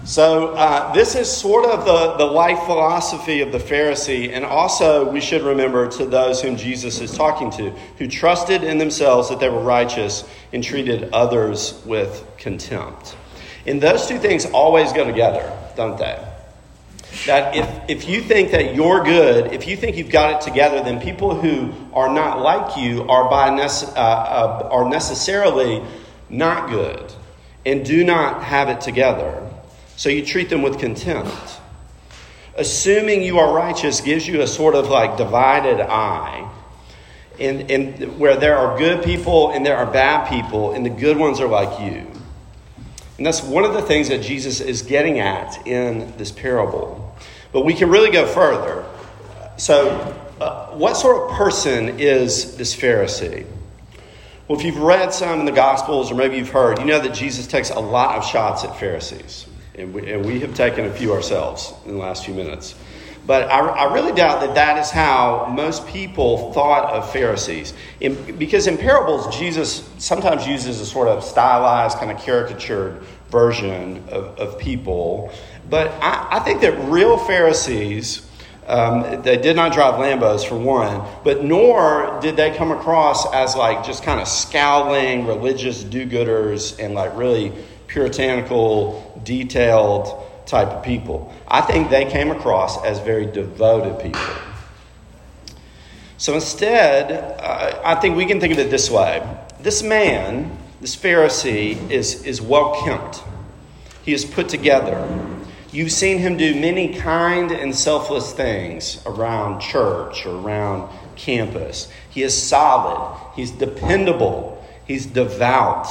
So, 0.06 0.50
uh, 0.50 0.94
this 0.94 1.16
is 1.16 1.32
sort 1.32 1.66
of 1.66 1.86
the, 1.86 2.18
the 2.18 2.32
life 2.32 2.64
philosophy 2.66 3.42
of 3.42 3.52
the 3.52 3.58
Pharisee, 3.58 4.32
and 4.32 4.44
also 4.44 5.10
we 5.10 5.22
should 5.22 5.42
remember 5.42 5.88
to 5.90 6.06
those 6.06 6.42
whom 6.42 6.56
Jesus 6.56 7.02
is 7.02 7.12
talking 7.16 7.52
to, 7.52 7.72
who 7.98 8.08
trusted 8.08 8.64
in 8.64 8.78
themselves 8.78 9.30
that 9.30 9.40
they 9.40 9.50
were 9.50 9.62
righteous 9.62 10.24
and 10.54 10.64
treated 10.64 11.12
others 11.14 11.82
with 11.86 12.26
contempt. 12.38 13.16
And 13.66 13.82
those 13.82 14.08
two 14.08 14.18
things 14.18 14.46
always 14.46 14.92
go 14.94 15.06
together, 15.06 15.58
don't 15.76 15.98
they? 15.98 16.28
That 17.26 17.56
if, 17.56 17.90
if 17.90 18.10
you 18.10 18.22
think 18.22 18.52
that 18.52 18.74
you're 18.74 19.04
good, 19.04 19.54
if 19.54 19.68
you 19.68 19.76
think 19.78 19.98
you've 19.98 20.10
got 20.10 20.36
it 20.36 20.42
together, 20.42 20.82
then 20.82 21.00
people 21.00 21.36
who 21.36 21.74
are 21.94 22.12
not 22.12 22.42
like 22.42 22.78
you 22.78 23.08
are, 23.08 23.30
by 23.30 23.50
nece- 23.50 23.96
uh, 23.96 24.00
uh, 24.00 24.70
are 24.72 24.90
necessarily 24.90 25.84
not 26.30 26.70
good 26.70 27.14
and 27.66 27.86
do 27.86 28.04
not 28.04 28.44
have 28.44 28.70
it 28.70 28.82
together. 28.82 29.51
So 29.96 30.10
you 30.10 30.26
treat 30.26 30.50
them 30.50 30.62
with 30.62 30.80
contempt. 30.80 31.60
Assuming 32.56 33.22
you 33.22 33.40
are 33.40 33.54
righteous 33.54 34.02
gives 34.02 34.28
you 34.28 34.42
a 34.42 34.48
sort 34.48 34.76
of 34.76 34.90
like 34.90 35.18
divided 35.18 35.80
eye. 35.80 36.50
And, 37.40 37.72
and 37.72 38.20
where 38.20 38.36
there 38.36 38.58
are 38.58 38.78
good 38.78 39.04
people 39.04 39.52
and 39.52 39.66
there 39.66 39.78
are 39.78 39.92
bad 39.92 40.30
people, 40.30 40.74
and 40.74 40.86
the 40.86 40.90
good 40.90 41.18
ones 41.18 41.40
are 41.40 41.48
like 41.48 41.80
you. 41.80 42.06
And 43.18 43.26
that's 43.26 43.44
one 43.44 43.64
of 43.64 43.74
the 43.74 43.82
things 43.82 44.10
that 44.10 44.22
Jesus 44.22 44.62
is 44.62 44.82
getting 44.82 45.20
at 45.20 45.66
in 45.68 46.16
this 46.18 46.32
parable. 46.32 47.16
But 47.52 47.66
we 47.66 47.74
can 47.74 47.90
really 47.90 48.12
go 48.12 48.26
further. 48.26 48.86
So, 49.58 49.90
uh, 50.40 50.68
what 50.72 50.96
sort 50.96 51.30
of 51.30 51.38
person 51.38 52.00
is 52.00 52.58
this 52.58 52.76
Pharisee? 52.76 53.46
Well, 54.48 54.58
if 54.58 54.66
you've 54.66 54.80
read 54.80 55.14
some 55.14 55.40
in 55.40 55.46
the 55.46 55.52
Gospels 55.52 56.12
or 56.12 56.16
maybe 56.16 56.38
you've 56.38 56.50
heard, 56.50 56.80
you 56.80 56.86
know 56.86 57.00
that 57.00 57.14
Jesus 57.14 57.46
takes 57.46 57.70
a 57.70 57.80
lot 57.80 58.18
of 58.18 58.26
shots 58.26 58.64
at 58.64 58.80
Pharisees. 58.80 59.46
And 59.76 59.94
we, 59.94 60.12
and 60.12 60.26
we 60.26 60.40
have 60.42 60.54
taken 60.54 60.86
a 60.86 60.92
few 60.92 61.14
ourselves 61.14 61.74
in 61.86 61.94
the 61.94 61.98
last 61.98 62.26
few 62.26 62.34
minutes. 62.34 62.76
But 63.26 63.50
I, 63.50 63.60
I 63.60 63.94
really 63.94 64.12
doubt 64.14 64.42
that 64.42 64.56
that 64.56 64.78
is 64.80 64.90
how 64.90 65.52
most 65.56 65.88
people 65.88 66.52
thought 66.54 66.92
of 66.92 67.12
Pharisees. 67.12 67.74
In, 68.00 68.38
because 68.38 68.68
in 68.68 68.78
parables, 68.78 69.38
Jesus 69.38 69.88
sometimes 70.00 70.48
uses 70.48 70.82
a 70.82 70.86
sort 70.86 71.08
of 71.08 71.24
stylized, 71.24 71.98
kind 72.00 72.12
of 72.12 72.20
caricatured 72.20 73.02
version 73.30 74.04
of, 74.10 74.38
of 74.40 74.60
people. 74.60 75.32
But 75.70 75.92
I, 76.02 76.28
I 76.32 76.40
think 76.40 76.62
that 76.62 76.78
real 76.90 77.18
Pharisees 77.18 78.28
um, 78.68 79.24
they 79.24 79.38
did 79.38 79.56
not 79.56 79.74
drive 79.74 79.96
Lambos, 79.96 80.48
for 80.48 80.56
one, 80.56 81.06
but 81.24 81.44
nor 81.44 82.20
did 82.22 82.38
they 82.38 82.56
come 82.56 82.72
across 82.72 83.32
as 83.34 83.56
like 83.56 83.84
just 83.84 84.04
kind 84.04 84.22
of 84.22 84.28
scowling 84.28 85.26
religious 85.26 85.84
do 85.84 86.06
gooders 86.06 86.80
and 86.80 86.94
like 86.94 87.16
really 87.18 87.52
puritanical, 87.92 89.22
detailed 89.24 90.48
type 90.48 90.70
of 90.70 90.84
people. 90.84 91.34
I 91.48 91.62
think 91.62 91.90
they 91.90 92.06
came 92.06 92.32
across 92.32 92.82
as 92.86 93.00
very 93.00 93.26
devoted 93.26 94.02
people. 94.02 94.22
So 96.18 96.36
instead, 96.36 97.12
uh, 97.12 97.82
I 97.84 97.96
think 97.96 98.16
we 98.16 98.26
can 98.26 98.40
think 98.40 98.54
of 98.54 98.60
it 98.60 98.70
this 98.72 98.90
way 98.90 99.22
this 99.60 99.84
man 99.84 100.58
This 100.82 100.96
Pharisee 100.96 101.78
is, 101.92 102.24
is 102.24 102.42
well 102.42 102.82
kempt, 102.84 103.22
he 104.04 104.14
is 104.14 104.26
put 104.26 104.50
together. 104.50 104.98
You've 105.72 105.92
seen 105.92 106.18
him 106.18 106.38
do 106.38 106.56
many 106.56 106.96
kind 106.96 107.52
and 107.52 107.76
selfless 107.76 108.34
things 108.34 109.00
around 109.06 109.62
church 109.62 110.26
or 110.26 110.36
around 110.36 110.90
campus. 111.16 111.88
He 112.10 112.24
is 112.24 112.34
solid, 112.36 113.16
he's 113.36 113.52
dependable, 113.52 114.66
he's 114.88 115.06
devout. 115.06 115.88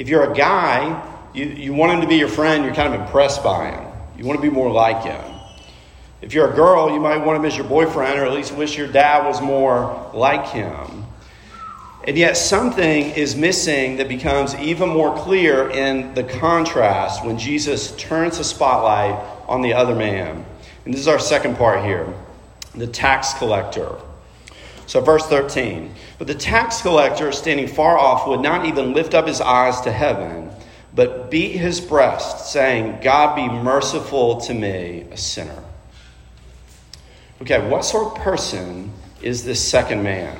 If 0.00 0.08
you're 0.08 0.32
a 0.32 0.34
guy, 0.34 1.07
you, 1.34 1.46
you 1.46 1.74
want 1.74 1.92
him 1.92 2.00
to 2.00 2.06
be 2.06 2.16
your 2.16 2.28
friend, 2.28 2.64
you're 2.64 2.74
kind 2.74 2.94
of 2.94 3.00
impressed 3.00 3.42
by 3.44 3.70
him. 3.70 3.92
You 4.16 4.24
want 4.24 4.38
to 4.38 4.42
be 4.42 4.50
more 4.52 4.70
like 4.70 5.02
him. 5.04 5.22
If 6.20 6.34
you're 6.34 6.50
a 6.50 6.54
girl, 6.54 6.90
you 6.90 6.98
might 6.98 7.18
want 7.18 7.38
him 7.38 7.44
as 7.44 7.56
your 7.56 7.66
boyfriend, 7.66 8.18
or 8.18 8.24
at 8.24 8.32
least 8.32 8.52
wish 8.52 8.76
your 8.76 8.88
dad 8.88 9.24
was 9.24 9.40
more 9.40 10.10
like 10.12 10.46
him. 10.48 11.04
And 12.04 12.16
yet, 12.16 12.36
something 12.36 13.10
is 13.10 13.36
missing 13.36 13.96
that 13.98 14.08
becomes 14.08 14.54
even 14.56 14.88
more 14.88 15.16
clear 15.18 15.70
in 15.70 16.14
the 16.14 16.24
contrast 16.24 17.24
when 17.24 17.38
Jesus 17.38 17.94
turns 17.96 18.38
the 18.38 18.44
spotlight 18.44 19.14
on 19.46 19.62
the 19.62 19.74
other 19.74 19.94
man. 19.94 20.44
And 20.84 20.94
this 20.94 21.00
is 21.00 21.08
our 21.08 21.18
second 21.18 21.56
part 21.56 21.84
here 21.84 22.12
the 22.74 22.86
tax 22.86 23.34
collector. 23.34 23.96
So, 24.86 25.00
verse 25.02 25.26
13. 25.26 25.94
But 26.16 26.28
the 26.28 26.34
tax 26.34 26.80
collector, 26.80 27.30
standing 27.30 27.66
far 27.66 27.98
off, 27.98 28.26
would 28.26 28.40
not 28.40 28.64
even 28.64 28.94
lift 28.94 29.14
up 29.14 29.26
his 29.26 29.40
eyes 29.40 29.80
to 29.82 29.92
heaven, 29.92 30.47
but 30.98 31.30
beat 31.30 31.52
his 31.52 31.80
breast, 31.80 32.50
saying, 32.50 32.98
God 33.02 33.36
be 33.36 33.48
merciful 33.48 34.40
to 34.40 34.52
me, 34.52 35.06
a 35.12 35.16
sinner. 35.16 35.62
Okay, 37.40 37.64
what 37.68 37.84
sort 37.84 38.16
of 38.16 38.24
person 38.24 38.92
is 39.22 39.44
this 39.44 39.64
second 39.64 40.02
man? 40.02 40.36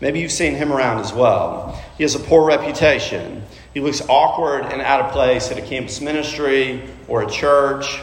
Maybe 0.00 0.20
you've 0.20 0.32
seen 0.32 0.54
him 0.54 0.72
around 0.72 1.00
as 1.00 1.12
well. 1.12 1.78
He 1.98 2.02
has 2.02 2.14
a 2.14 2.18
poor 2.18 2.46
reputation. 2.46 3.42
He 3.74 3.80
looks 3.80 4.00
awkward 4.08 4.62
and 4.62 4.80
out 4.80 5.02
of 5.02 5.12
place 5.12 5.50
at 5.50 5.58
a 5.58 5.60
campus 5.60 6.00
ministry 6.00 6.82
or 7.06 7.24
a 7.24 7.30
church. 7.30 8.00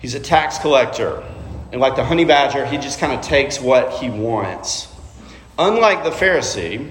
He's 0.00 0.16
a 0.16 0.20
tax 0.20 0.58
collector. 0.58 1.22
And 1.70 1.80
like 1.80 1.94
the 1.94 2.02
honey 2.02 2.24
badger, 2.24 2.66
he 2.66 2.76
just 2.76 2.98
kind 2.98 3.12
of 3.12 3.20
takes 3.20 3.60
what 3.60 3.92
he 4.00 4.10
wants. 4.10 4.92
Unlike 5.60 6.02
the 6.02 6.10
Pharisee, 6.10 6.90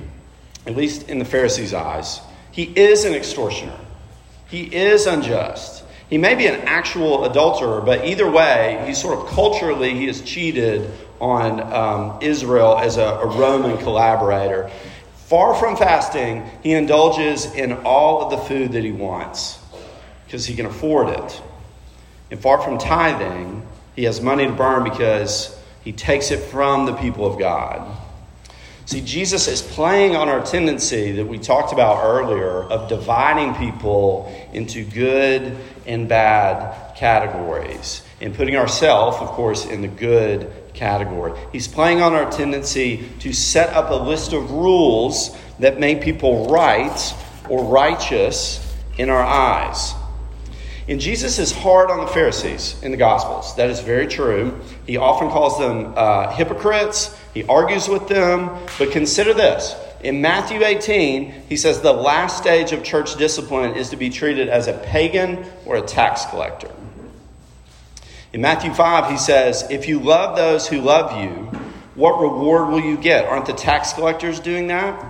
at 0.66 0.78
least 0.78 1.10
in 1.10 1.20
the 1.20 1.26
Pharisee's 1.26 1.74
eyes, 1.74 2.22
he 2.52 2.64
is 2.64 3.06
an 3.06 3.14
extortioner. 3.14 3.78
He 4.48 4.64
is 4.64 5.06
unjust. 5.06 5.84
He 6.10 6.18
may 6.18 6.34
be 6.34 6.48
an 6.48 6.62
actual 6.62 7.26
adulterer, 7.26 7.82
but 7.82 8.06
either 8.06 8.30
way, 8.30 8.84
he's 8.88 9.00
sort 9.00 9.20
of 9.20 9.28
culturally, 9.28 9.94
he 9.94 10.08
is 10.08 10.22
cheated 10.22 10.90
on 11.20 11.60
um, 11.74 12.18
Israel 12.22 12.78
as 12.78 12.98
a, 12.98 13.04
a 13.04 13.28
Roman 13.28 13.78
collaborator. 13.78 14.72
Far 15.28 15.54
from 15.54 15.78
fasting, 15.78 16.50
he 16.64 16.74
indulges 16.74 17.54
in 17.54 17.74
all 17.86 18.24
of 18.24 18.32
the 18.32 18.38
food 18.38 18.72
that 18.72 18.84
he 18.84 18.92
wants 18.92 19.60
because 20.26 20.46
he 20.46 20.56
can 20.56 20.66
afford 20.66 21.10
it. 21.10 21.42
And 22.32 22.40
far 22.40 22.60
from 22.62 22.80
tithing, 22.80 23.68
he 23.96 24.06
has 24.06 24.22
money 24.22 24.48
to 24.48 24.54
burn 24.54 24.84
because 24.84 25.56
he 25.84 25.92
takes 25.92 26.32
it 26.32 26.40
from 26.40 26.88
the 26.88 26.94
people 26.94 27.26
of 27.26 27.38
God. 27.38 27.96
See, 28.90 29.02
Jesus 29.02 29.48
is 29.48 29.62
playing 29.62 30.16
on 30.16 30.30
our 30.30 30.44
tendency 30.44 31.12
that 31.12 31.26
we 31.28 31.38
talked 31.38 31.74
about 31.74 32.04
earlier 32.04 32.64
of 32.64 32.90
dividing 32.90 33.54
people 33.54 34.36
into 34.52 34.84
good 34.84 35.56
and 35.86 36.10
bad 36.10 36.96
categories 36.96 38.02
and 38.20 38.34
putting 38.34 38.56
ourselves, 38.56 39.18
of 39.18 39.28
course, 39.28 39.68
in 39.68 39.84
the 39.84 39.88
good 39.88 40.52
category. 40.74 41.40
He's 41.52 41.68
playing 41.68 42.02
on 42.02 42.14
our 42.14 42.32
tendency 42.32 43.08
to 43.20 43.32
set 43.32 43.70
up 43.76 43.92
a 43.92 43.94
list 43.94 44.34
of 44.34 44.50
rules 44.50 45.38
that 45.60 45.80
make 45.80 46.02
people 46.02 46.48
right 46.48 47.14
or 47.48 47.66
righteous 47.66 48.76
in 48.98 49.12
our 49.12 49.22
eyes. 49.22 49.94
And 50.88 51.00
Jesus 51.00 51.38
is 51.38 51.52
hard 51.52 51.92
on 51.92 52.00
the 52.00 52.08
Pharisees 52.08 52.82
in 52.82 52.90
the 52.90 52.98
Gospels. 52.98 53.56
That 53.56 53.70
is 53.70 53.82
very 53.82 54.08
true. 54.08 54.60
He 54.88 54.98
often 54.98 55.30
calls 55.30 55.60
them 55.60 55.94
uh, 55.96 56.32
hypocrites, 56.32 57.16
he 57.40 57.46
argues 57.48 57.88
with 57.88 58.10
them. 58.10 58.50
But 58.78 58.92
consider 58.92 59.34
this 59.34 59.74
in 60.02 60.20
Matthew 60.20 60.62
18, 60.62 61.32
he 61.48 61.56
says 61.56 61.80
the 61.80 61.94
last 61.94 62.38
stage 62.38 62.74
of 62.74 62.84
church 62.84 63.16
discipline 63.16 63.76
is 63.76 63.90
to 63.92 63.96
be 63.96 64.10
treated 64.10 64.50
as 64.50 64.68
a 64.68 64.74
pagan 64.74 65.46
or 65.66 65.78
a 65.78 65.82
tax 65.82 66.26
collector. 66.26 66.70
In 68.34 68.42
Matthew 68.42 68.74
5, 68.74 69.10
he 69.10 69.18
says, 69.18 69.66
If 69.70 69.88
you 69.88 70.00
love 70.02 70.36
those 70.36 70.68
who 70.68 70.82
love 70.82 71.24
you, 71.24 71.30
what 71.96 72.20
reward 72.20 72.70
will 72.70 72.82
you 72.82 72.98
get? 72.98 73.26
Aren't 73.26 73.46
the 73.46 73.54
tax 73.54 73.94
collectors 73.94 74.42
doing 74.42 74.68
that? 74.68 75.02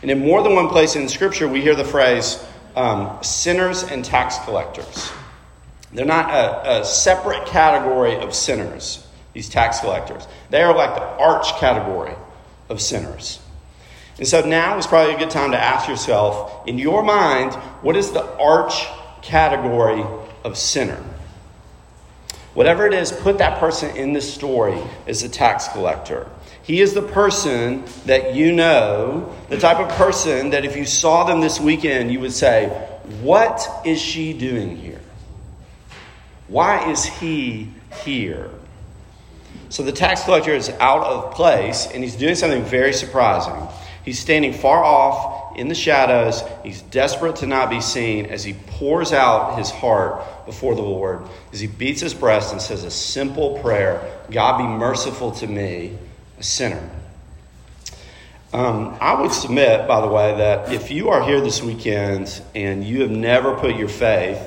And 0.00 0.12
in 0.12 0.20
more 0.20 0.44
than 0.44 0.54
one 0.54 0.68
place 0.68 0.94
in 0.94 1.08
Scripture, 1.08 1.48
we 1.48 1.60
hear 1.60 1.74
the 1.74 1.84
phrase, 1.84 2.44
um, 2.76 3.18
sinners 3.22 3.82
and 3.82 4.04
tax 4.04 4.38
collectors. 4.44 5.10
They're 5.92 6.06
not 6.06 6.30
a, 6.30 6.80
a 6.80 6.84
separate 6.84 7.46
category 7.46 8.16
of 8.16 8.32
sinners, 8.32 9.06
these 9.32 9.48
tax 9.48 9.80
collectors. 9.80 10.26
They 10.50 10.62
are 10.62 10.74
like 10.74 10.94
the 10.94 11.02
arch 11.02 11.54
category 11.58 12.14
of 12.68 12.80
sinners. 12.80 13.40
And 14.18 14.26
so 14.26 14.46
now 14.46 14.76
is 14.78 14.86
probably 14.86 15.14
a 15.14 15.18
good 15.18 15.30
time 15.30 15.52
to 15.52 15.58
ask 15.58 15.88
yourself, 15.88 16.68
in 16.68 16.78
your 16.78 17.02
mind, 17.02 17.54
what 17.82 17.96
is 17.96 18.12
the 18.12 18.24
arch 18.38 18.86
category 19.22 20.04
of 20.44 20.58
sinner? 20.58 21.02
Whatever 22.54 22.86
it 22.86 22.92
is, 22.92 23.10
put 23.10 23.38
that 23.38 23.58
person 23.58 23.96
in 23.96 24.12
the 24.12 24.20
story 24.20 24.78
as 25.06 25.22
a 25.22 25.28
tax 25.28 25.68
collector. 25.68 26.28
He 26.62 26.80
is 26.80 26.92
the 26.92 27.02
person 27.02 27.84
that 28.04 28.34
you 28.34 28.52
know, 28.52 29.34
the 29.48 29.58
type 29.58 29.78
of 29.78 29.88
person 29.96 30.50
that 30.50 30.64
if 30.64 30.76
you 30.76 30.84
saw 30.84 31.24
them 31.24 31.40
this 31.40 31.58
weekend, 31.58 32.12
you 32.12 32.20
would 32.20 32.32
say, 32.32 32.68
What 33.22 33.66
is 33.84 34.00
she 34.00 34.32
doing 34.34 34.76
here? 34.76 35.00
Why 36.46 36.90
is 36.90 37.04
he 37.04 37.68
here? 38.04 38.50
So 39.68 39.82
the 39.82 39.92
tax 39.92 40.24
collector 40.24 40.52
is 40.52 40.68
out 40.80 41.04
of 41.04 41.34
place 41.34 41.86
and 41.92 42.04
he's 42.04 42.16
doing 42.16 42.34
something 42.34 42.62
very 42.62 42.92
surprising. 42.92 43.68
He's 44.04 44.18
standing 44.18 44.52
far 44.52 44.82
off 44.82 45.56
in 45.56 45.68
the 45.68 45.74
shadows. 45.74 46.42
He's 46.62 46.82
desperate 46.82 47.36
to 47.36 47.46
not 47.46 47.70
be 47.70 47.80
seen 47.80 48.26
as 48.26 48.42
he 48.44 48.54
pours 48.66 49.12
out 49.12 49.58
his 49.58 49.70
heart 49.70 50.46
before 50.46 50.74
the 50.74 50.82
Lord, 50.82 51.22
as 51.52 51.60
he 51.60 51.68
beats 51.68 52.00
his 52.00 52.14
breast 52.14 52.52
and 52.52 52.60
says 52.60 52.84
a 52.84 52.90
simple 52.90 53.60
prayer 53.60 54.20
God 54.30 54.58
be 54.58 54.64
merciful 54.64 55.32
to 55.32 55.46
me, 55.46 55.96
a 56.38 56.42
sinner. 56.42 56.90
Um, 58.52 58.98
I 59.00 59.18
would 59.18 59.32
submit, 59.32 59.88
by 59.88 60.02
the 60.02 60.08
way, 60.08 60.36
that 60.36 60.72
if 60.72 60.90
you 60.90 61.08
are 61.08 61.22
here 61.22 61.40
this 61.40 61.62
weekend 61.62 62.42
and 62.54 62.84
you 62.84 63.00
have 63.00 63.10
never 63.10 63.54
put 63.56 63.76
your 63.76 63.88
faith 63.88 64.40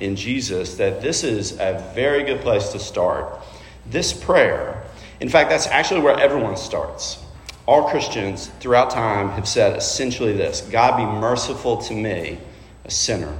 in 0.00 0.16
Jesus, 0.16 0.76
that 0.76 1.00
this 1.00 1.22
is 1.22 1.52
a 1.60 1.92
very 1.94 2.24
good 2.24 2.40
place 2.40 2.70
to 2.70 2.80
start. 2.80 3.40
This 3.86 4.12
prayer, 4.12 4.82
in 5.20 5.28
fact, 5.28 5.50
that's 5.50 5.66
actually 5.66 6.00
where 6.00 6.18
everyone 6.18 6.56
starts. 6.56 7.22
All 7.66 7.88
Christians 7.88 8.48
throughout 8.60 8.90
time 8.90 9.30
have 9.30 9.46
said 9.46 9.76
essentially 9.76 10.32
this 10.32 10.62
God 10.62 10.96
be 10.96 11.04
merciful 11.04 11.78
to 11.82 11.94
me, 11.94 12.38
a 12.84 12.90
sinner. 12.90 13.36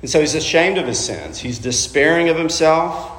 And 0.00 0.10
so 0.10 0.20
he's 0.20 0.34
ashamed 0.34 0.78
of 0.78 0.86
his 0.86 0.98
sins, 0.98 1.38
he's 1.38 1.58
despairing 1.58 2.28
of 2.28 2.36
himself. 2.36 3.10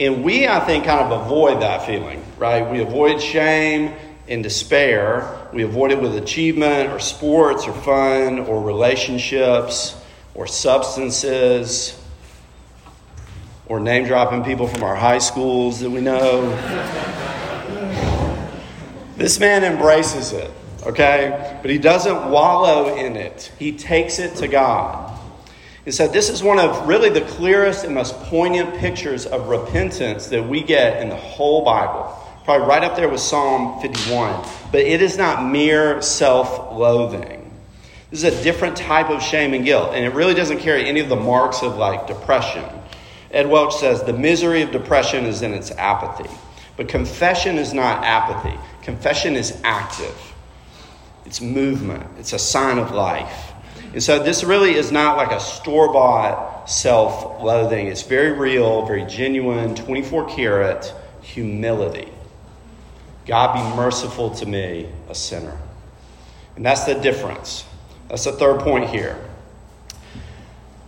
And 0.00 0.24
we, 0.24 0.48
I 0.48 0.58
think, 0.60 0.86
kind 0.86 1.00
of 1.00 1.26
avoid 1.26 1.62
that 1.62 1.86
feeling, 1.86 2.24
right? 2.38 2.68
We 2.68 2.80
avoid 2.80 3.20
shame 3.22 3.94
and 4.26 4.42
despair. 4.42 5.46
We 5.52 5.62
avoid 5.62 5.92
it 5.92 6.00
with 6.00 6.16
achievement 6.16 6.90
or 6.90 6.98
sports 6.98 7.66
or 7.66 7.72
fun 7.72 8.40
or 8.40 8.62
relationships 8.62 9.96
or 10.34 10.46
substances 10.46 12.01
or 13.72 13.80
name 13.80 14.04
dropping 14.04 14.44
people 14.44 14.68
from 14.68 14.82
our 14.82 14.94
high 14.94 15.16
schools 15.16 15.80
that 15.80 15.88
we 15.88 15.98
know. 16.02 16.50
this 19.16 19.40
man 19.40 19.64
embraces 19.64 20.34
it, 20.34 20.50
okay? 20.82 21.58
But 21.62 21.70
he 21.70 21.78
doesn't 21.78 22.30
wallow 22.30 22.94
in 22.94 23.16
it, 23.16 23.50
he 23.58 23.72
takes 23.72 24.18
it 24.18 24.36
to 24.36 24.46
God. 24.46 25.18
And 25.86 25.94
so, 25.94 26.06
this 26.06 26.28
is 26.28 26.42
one 26.42 26.58
of 26.58 26.86
really 26.86 27.08
the 27.08 27.22
clearest 27.22 27.86
and 27.86 27.94
most 27.94 28.14
poignant 28.24 28.76
pictures 28.76 29.24
of 29.24 29.48
repentance 29.48 30.26
that 30.26 30.46
we 30.46 30.62
get 30.62 31.00
in 31.00 31.08
the 31.08 31.16
whole 31.16 31.64
Bible. 31.64 32.14
Probably 32.44 32.68
right 32.68 32.84
up 32.84 32.94
there 32.94 33.08
with 33.08 33.20
Psalm 33.20 33.80
51. 33.80 34.46
But 34.70 34.82
it 34.82 35.00
is 35.00 35.16
not 35.16 35.50
mere 35.50 36.02
self 36.02 36.76
loathing. 36.76 37.50
This 38.10 38.22
is 38.22 38.38
a 38.38 38.42
different 38.44 38.76
type 38.76 39.08
of 39.08 39.22
shame 39.22 39.54
and 39.54 39.64
guilt, 39.64 39.92
and 39.94 40.04
it 40.04 40.12
really 40.12 40.34
doesn't 40.34 40.58
carry 40.58 40.86
any 40.86 41.00
of 41.00 41.08
the 41.08 41.16
marks 41.16 41.62
of 41.62 41.78
like 41.78 42.06
depression. 42.06 42.62
Ed 43.32 43.48
Welch 43.48 43.74
says 43.74 44.02
the 44.02 44.12
misery 44.12 44.62
of 44.62 44.70
depression 44.70 45.24
is 45.24 45.42
in 45.42 45.54
its 45.54 45.70
apathy. 45.72 46.30
But 46.76 46.88
confession 46.88 47.56
is 47.56 47.74
not 47.74 48.04
apathy, 48.04 48.58
confession 48.82 49.36
is 49.36 49.60
active, 49.62 50.16
it's 51.26 51.40
movement, 51.40 52.06
it's 52.18 52.32
a 52.32 52.38
sign 52.38 52.78
of 52.78 52.92
life. 52.92 53.52
And 53.92 54.02
so 54.02 54.22
this 54.22 54.42
really 54.42 54.74
is 54.74 54.90
not 54.90 55.16
like 55.16 55.32
a 55.32 55.40
store 55.40 55.92
bought 55.92 56.70
self 56.70 57.42
loathing. 57.42 57.88
It's 57.88 58.02
very 58.02 58.32
real, 58.32 58.86
very 58.86 59.04
genuine, 59.04 59.74
24 59.74 60.28
karat 60.28 60.94
humility. 61.20 62.08
God 63.26 63.54
be 63.54 63.76
merciful 63.76 64.30
to 64.30 64.46
me, 64.46 64.88
a 65.08 65.14
sinner. 65.14 65.56
And 66.56 66.64
that's 66.64 66.84
the 66.84 66.94
difference. 66.94 67.64
That's 68.08 68.24
the 68.24 68.32
third 68.32 68.60
point 68.60 68.88
here. 68.90 69.16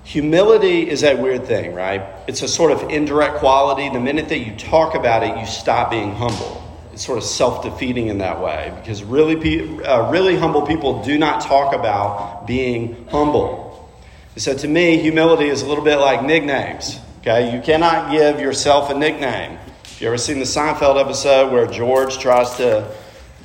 Humility 0.04 0.88
is 0.88 1.02
a 1.02 1.16
weird 1.16 1.46
thing, 1.46 1.74
right? 1.74 2.02
It's 2.28 2.42
a 2.42 2.48
sort 2.48 2.72
of 2.72 2.90
indirect 2.90 3.36
quality. 3.36 3.88
The 3.88 4.00
minute 4.00 4.28
that 4.28 4.40
you 4.40 4.54
talk 4.54 4.94
about 4.94 5.22
it, 5.22 5.38
you 5.38 5.46
stop 5.46 5.90
being 5.90 6.14
humble. 6.14 6.62
It's 6.92 7.04
sort 7.04 7.18
of 7.18 7.24
self 7.24 7.64
defeating 7.64 8.08
in 8.08 8.18
that 8.18 8.40
way 8.40 8.72
because 8.80 9.02
really, 9.02 9.82
uh, 9.82 10.10
really 10.10 10.36
humble 10.36 10.62
people 10.66 11.02
do 11.02 11.18
not 11.18 11.40
talk 11.40 11.74
about 11.74 12.46
being 12.46 13.06
humble. 13.08 13.90
So 14.36 14.54
to 14.54 14.68
me, 14.68 14.98
humility 14.98 15.48
is 15.48 15.62
a 15.62 15.66
little 15.66 15.82
bit 15.82 15.96
like 15.96 16.22
nicknames. 16.22 17.00
Okay, 17.20 17.54
you 17.54 17.62
cannot 17.62 18.12
give 18.12 18.38
yourself 18.40 18.90
a 18.90 18.94
nickname. 18.94 19.56
Have 19.56 20.00
you 20.00 20.08
ever 20.08 20.18
seen 20.18 20.38
the 20.38 20.44
Seinfeld 20.44 21.00
episode 21.00 21.50
where 21.50 21.66
George 21.66 22.18
tries 22.18 22.54
to 22.58 22.86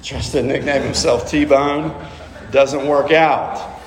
tries 0.04 0.32
to 0.32 0.44
nickname 0.44 0.82
himself 0.82 1.32
T 1.32 1.46
Bone? 1.46 1.96
Doesn't 2.52 2.86
work 2.86 3.12
out. 3.12 3.79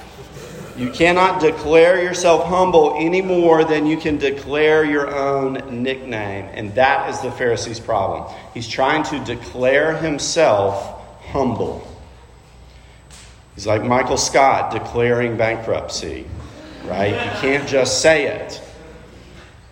You 0.76 0.90
cannot 0.90 1.40
declare 1.40 2.02
yourself 2.02 2.46
humble 2.46 2.96
any 2.98 3.20
more 3.20 3.64
than 3.64 3.86
you 3.86 3.98
can 3.98 4.16
declare 4.16 4.84
your 4.84 5.14
own 5.14 5.82
nickname. 5.82 6.46
And 6.54 6.74
that 6.76 7.10
is 7.10 7.20
the 7.20 7.30
Pharisee's 7.30 7.80
problem. 7.80 8.32
He's 8.54 8.66
trying 8.66 9.02
to 9.04 9.22
declare 9.24 9.96
himself 9.96 11.00
humble. 11.26 11.86
He's 13.54 13.66
like 13.66 13.84
Michael 13.84 14.16
Scott 14.16 14.72
declaring 14.72 15.36
bankruptcy, 15.36 16.26
right? 16.84 17.12
You 17.12 17.40
can't 17.40 17.68
just 17.68 18.00
say 18.00 18.26
it. 18.26 18.62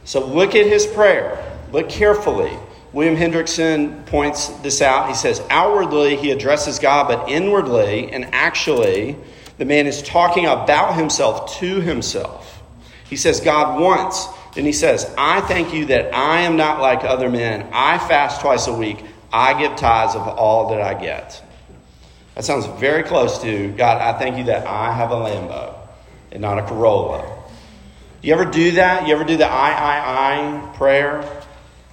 So 0.04 0.26
look 0.26 0.54
at 0.54 0.66
his 0.66 0.86
prayer. 0.86 1.58
Look 1.72 1.88
carefully. 1.88 2.52
William 2.92 3.16
Hendriksen 3.16 4.04
points 4.06 4.48
this 4.62 4.82
out. 4.82 5.08
He 5.08 5.14
says, 5.14 5.40
outwardly, 5.48 6.16
he 6.16 6.30
addresses 6.32 6.78
God, 6.78 7.08
but 7.08 7.30
inwardly 7.30 8.12
and 8.12 8.26
actually, 8.32 9.16
the 9.60 9.66
man 9.66 9.86
is 9.86 10.00
talking 10.00 10.46
about 10.46 10.94
himself 10.94 11.58
to 11.58 11.82
himself. 11.82 12.62
He 13.10 13.16
says, 13.16 13.40
God 13.40 13.78
wants. 13.78 14.26
Then 14.54 14.64
he 14.64 14.72
says, 14.72 15.14
I 15.18 15.42
thank 15.42 15.74
you 15.74 15.84
that 15.86 16.14
I 16.14 16.40
am 16.40 16.56
not 16.56 16.80
like 16.80 17.04
other 17.04 17.28
men. 17.28 17.68
I 17.70 17.98
fast 17.98 18.40
twice 18.40 18.68
a 18.68 18.72
week. 18.72 19.04
I 19.30 19.60
give 19.60 19.76
tithes 19.76 20.14
of 20.14 20.26
all 20.26 20.70
that 20.70 20.80
I 20.80 20.94
get. 20.98 21.44
That 22.34 22.46
sounds 22.46 22.64
very 22.80 23.02
close 23.02 23.42
to 23.42 23.70
God, 23.72 24.00
I 24.00 24.18
thank 24.18 24.38
you 24.38 24.44
that 24.44 24.66
I 24.66 24.94
have 24.94 25.10
a 25.10 25.16
Lambo 25.16 25.76
and 26.32 26.40
not 26.40 26.58
a 26.58 26.62
Corolla. 26.62 27.30
You 28.22 28.32
ever 28.32 28.46
do 28.46 28.70
that? 28.72 29.06
You 29.06 29.12
ever 29.12 29.24
do 29.24 29.36
the 29.36 29.46
I, 29.46 29.72
I, 29.72 30.70
I 30.70 30.76
prayer? 30.76 31.42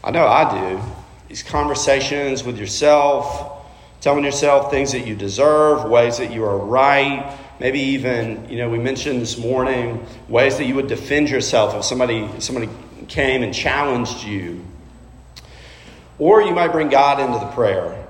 I 0.05 0.11
know 0.11 0.25
I 0.25 0.71
do. 0.77 0.81
These 1.27 1.43
conversations 1.43 2.45
with 2.45 2.57
yourself, 2.57 3.67
telling 3.99 4.23
yourself 4.23 4.71
things 4.71 4.93
that 4.93 5.05
you 5.05 5.17
deserve, 5.17 5.83
ways 5.89 6.19
that 6.19 6.31
you 6.31 6.45
are 6.45 6.57
right, 6.57 7.37
Maybe 7.59 7.79
even, 7.79 8.49
you 8.49 8.57
know, 8.57 8.69
we 8.69 8.77
mentioned 8.77 9.21
this 9.21 9.37
morning 9.37 10.05
ways 10.29 10.57
that 10.57 10.65
you 10.65 10.75
would 10.75 10.87
defend 10.87 11.29
yourself 11.29 11.73
if 11.75 11.83
somebody, 11.83 12.29
somebody 12.39 12.69
came 13.07 13.41
and 13.41 13.53
challenged 13.53 14.23
you. 14.23 14.63
Or 16.19 16.41
you 16.41 16.53
might 16.53 16.71
bring 16.71 16.89
God 16.89 17.19
into 17.19 17.39
the 17.39 17.51
prayer. 17.51 18.05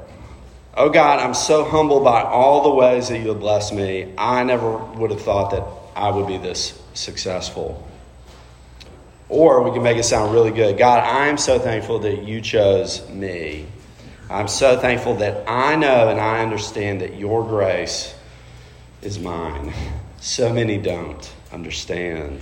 Oh 0.75 0.89
God, 0.89 1.19
I'm 1.19 1.33
so 1.33 1.63
humbled 1.63 2.03
by 2.03 2.21
all 2.21 2.63
the 2.63 2.75
ways 2.75 3.09
that 3.09 3.19
you 3.19 3.29
have 3.29 3.39
blessed 3.39 3.73
me. 3.73 4.13
I 4.17 4.43
never 4.43 4.77
would 4.77 5.11
have 5.11 5.21
thought 5.21 5.51
that 5.51 5.63
I 5.95 6.11
would 6.11 6.27
be 6.27 6.37
this 6.37 6.79
successful. 6.93 7.87
Or 9.29 9.63
we 9.63 9.71
can 9.71 9.81
make 9.81 9.97
it 9.97 10.03
sound 10.03 10.33
really 10.33 10.51
good. 10.51 10.77
God, 10.77 11.03
I'm 11.03 11.37
so 11.37 11.57
thankful 11.57 11.99
that 11.99 12.23
you 12.23 12.41
chose 12.41 13.07
me. 13.09 13.65
I'm 14.29 14.47
so 14.47 14.77
thankful 14.77 15.15
that 15.15 15.49
I 15.49 15.75
know 15.75 16.09
and 16.09 16.19
I 16.19 16.41
understand 16.41 17.01
that 17.01 17.15
your 17.15 17.43
grace 17.43 18.13
is 19.01 19.19
mine. 19.19 19.73
So 20.19 20.51
many 20.51 20.77
don't 20.77 21.33
understand. 21.51 22.41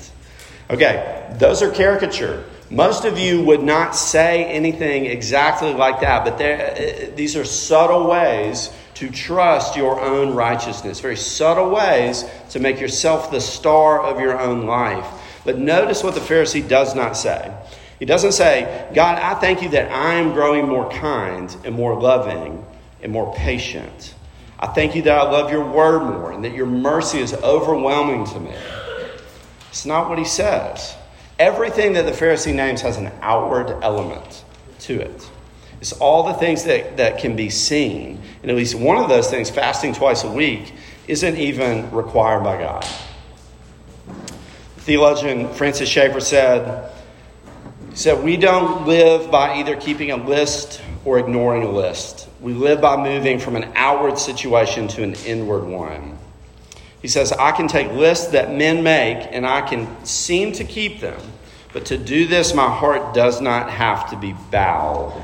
Okay, 0.70 1.36
those 1.38 1.62
are 1.62 1.70
caricature. 1.70 2.44
Most 2.72 3.06
of 3.06 3.20
you 3.20 3.44
would 3.44 3.62
not 3.62 3.96
say 3.96 4.46
anything 4.46 5.06
exactly 5.06 5.74
like 5.74 6.01
that, 6.01 6.25
but 6.25 6.42
uh, 6.42 7.16
these 7.16 7.36
are 7.36 7.46
subtle 7.46 8.08
ways 8.10 8.72
to 8.96 9.12
trust 9.12 9.75
your 9.75 10.01
own 10.01 10.34
righteousness, 10.34 11.00
very 11.00 11.18
subtle 11.18 11.70
ways 11.70 12.25
to 12.50 12.60
make 12.60 12.79
yourself 12.79 13.29
the 13.29 13.42
star 13.42 14.01
of 14.01 14.20
your 14.20 14.40
own 14.40 14.66
life. 14.66 15.06
But 15.44 15.60
notice 15.60 16.03
what 16.03 16.16
the 16.16 16.22
Pharisee 16.22 16.68
does 16.68 16.96
not 16.96 17.16
say. 17.16 17.53
He 18.00 18.06
doesn't 18.06 18.32
say, 18.32 18.90
God, 18.96 19.20
I 19.20 19.40
thank 19.40 19.62
you 19.62 19.70
that 19.70 19.92
I 19.92 20.16
am 20.16 20.34
growing 20.34 20.68
more 20.68 20.90
kind 20.90 21.56
and 21.64 21.75
more 21.75 22.00
loving 22.00 22.66
and 23.03 23.12
more 23.12 23.34
patient. 23.36 24.15
I 24.59 24.68
thank 24.68 24.96
you 24.96 25.01
that 25.03 25.18
I 25.18 25.24
love 25.29 25.51
your 25.51 25.68
word 25.70 26.03
more 26.03 26.31
and 26.31 26.44
that 26.46 26.53
your 26.53 26.65
mercy 26.65 27.20
is 27.20 27.33
overwhelming 27.33 28.25
to 28.27 28.39
me. 28.39 28.53
It's 29.70 29.85
not 29.85 30.09
what 30.09 30.18
he 30.18 30.25
says. 30.25 30.96
Everything 31.37 31.94
that 31.94 32.05
the 32.05 32.11
Pharisee 32.11 32.55
names 32.55 32.81
has 32.81 32.98
an 32.98 33.11
outward 33.22 33.70
element 33.83 34.46
to 34.79 35.00
it. 35.00 35.29
It's 35.81 35.91
all 35.94 36.24
the 36.24 36.33
things 36.33 36.63
that, 36.63 36.98
that 36.98 37.20
can 37.20 37.35
be 37.35 37.50
seen. 37.50 38.22
And 38.41 38.50
at 38.50 38.55
least 38.55 38.75
one 38.75 38.98
of 38.98 39.09
those 39.09 39.29
things, 39.29 39.50
fasting 39.50 39.94
twice 39.94 40.24
a 40.24 40.31
week, 40.31 40.74
isn't 41.07 41.37
even 41.37 41.91
required 41.91 42.44
by 42.44 42.57
God. 42.57 42.87
Theologian 44.77 45.51
Francis 45.53 45.89
Schaeffer 45.89 46.22
said, 46.22 46.91
said, 47.94 48.24
We 48.24 48.37
don't 48.37 48.87
live 48.87 49.29
by 49.29 49.57
either 49.57 49.75
keeping 49.75 50.11
a 50.11 50.18
list 50.18 50.81
or 51.05 51.20
ignoring 51.20 51.63
a 51.63 51.72
list. 51.72 52.27
We 52.41 52.53
live 52.53 52.81
by 52.81 52.98
moving 52.98 53.39
from 53.39 53.55
an 53.55 53.72
outward 53.75 54.18
situation 54.18 54.87
to 54.89 55.03
an 55.03 55.13
inward 55.25 55.63
one. 55.63 56.18
He 57.01 57.07
says, 57.07 57.31
I 57.31 57.51
can 57.51 57.68
take 57.68 57.91
lists 57.91 58.27
that 58.29 58.51
men 58.51 58.81
make 58.81 59.27
and 59.31 59.46
I 59.46 59.61
can 59.61 60.03
seem 60.05 60.51
to 60.53 60.63
keep 60.63 61.00
them, 61.00 61.22
but 61.72 61.85
to 61.85 61.98
do 61.98 62.25
this, 62.25 62.55
my 62.55 62.68
heart 62.68 63.13
does 63.13 63.39
not 63.39 63.70
have 63.70 64.09
to 64.09 64.18
be 64.18 64.33
bowed. 64.50 65.24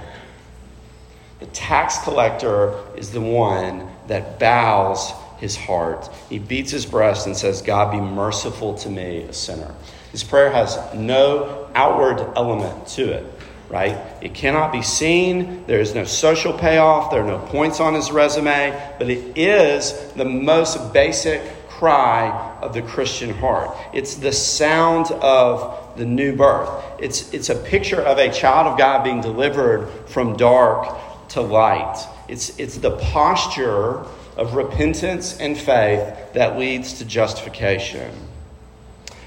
The 1.39 1.47
tax 1.47 1.97
collector 2.03 2.77
is 2.95 3.11
the 3.11 3.21
one 3.21 3.87
that 4.07 4.37
bows 4.39 5.11
his 5.39 5.57
heart. 5.57 6.07
He 6.29 6.37
beats 6.37 6.69
his 6.69 6.85
breast 6.85 7.25
and 7.25 7.35
says, 7.35 7.63
God, 7.63 7.91
be 7.91 7.99
merciful 7.99 8.75
to 8.75 8.89
me, 8.89 9.23
a 9.23 9.33
sinner. 9.33 9.73
His 10.11 10.23
prayer 10.23 10.51
has 10.51 10.77
no 10.93 11.67
outward 11.73 12.19
element 12.35 12.87
to 12.89 13.11
it 13.11 13.25
right? 13.71 13.97
It 14.21 14.33
cannot 14.33 14.73
be 14.73 14.81
seen. 14.81 15.65
There 15.65 15.79
is 15.79 15.95
no 15.95 16.03
social 16.03 16.51
payoff. 16.51 17.09
There 17.09 17.23
are 17.23 17.27
no 17.27 17.39
points 17.39 17.79
on 17.79 17.93
his 17.93 18.11
resume, 18.11 18.71
but 18.99 19.09
it 19.09 19.37
is 19.37 19.93
the 20.13 20.25
most 20.25 20.91
basic 20.93 21.41
cry 21.69 22.57
of 22.61 22.73
the 22.73 22.81
Christian 22.81 23.33
heart. 23.33 23.75
It's 23.93 24.15
the 24.15 24.33
sound 24.33 25.09
of 25.11 25.97
the 25.97 26.05
new 26.05 26.35
birth. 26.35 26.69
It's, 26.99 27.33
it's 27.33 27.49
a 27.49 27.55
picture 27.55 28.01
of 28.01 28.17
a 28.17 28.29
child 28.31 28.67
of 28.67 28.77
God 28.77 29.05
being 29.05 29.21
delivered 29.21 29.87
from 30.07 30.35
dark 30.35 30.97
to 31.29 31.41
light. 31.41 32.05
It's, 32.27 32.59
it's 32.59 32.77
the 32.77 32.91
posture 32.97 34.05
of 34.35 34.53
repentance 34.55 35.37
and 35.39 35.57
faith 35.57 36.33
that 36.33 36.59
leads 36.59 36.99
to 36.99 37.05
justification. 37.05 38.11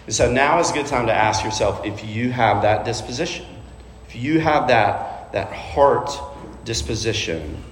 And 0.05 0.15
so 0.15 0.31
now 0.31 0.61
is 0.61 0.71
a 0.71 0.75
good 0.75 0.87
time 0.87 1.07
to 1.07 1.15
ask 1.15 1.45
yourself 1.45 1.85
if 1.87 2.05
you 2.05 2.31
have 2.31 2.63
that 2.63 2.85
disposition 2.85 3.47
you 4.17 4.41
have 4.41 4.69
that, 4.69 5.33
that 5.33 5.53
heart 5.53 6.11
disposition, 6.65 7.63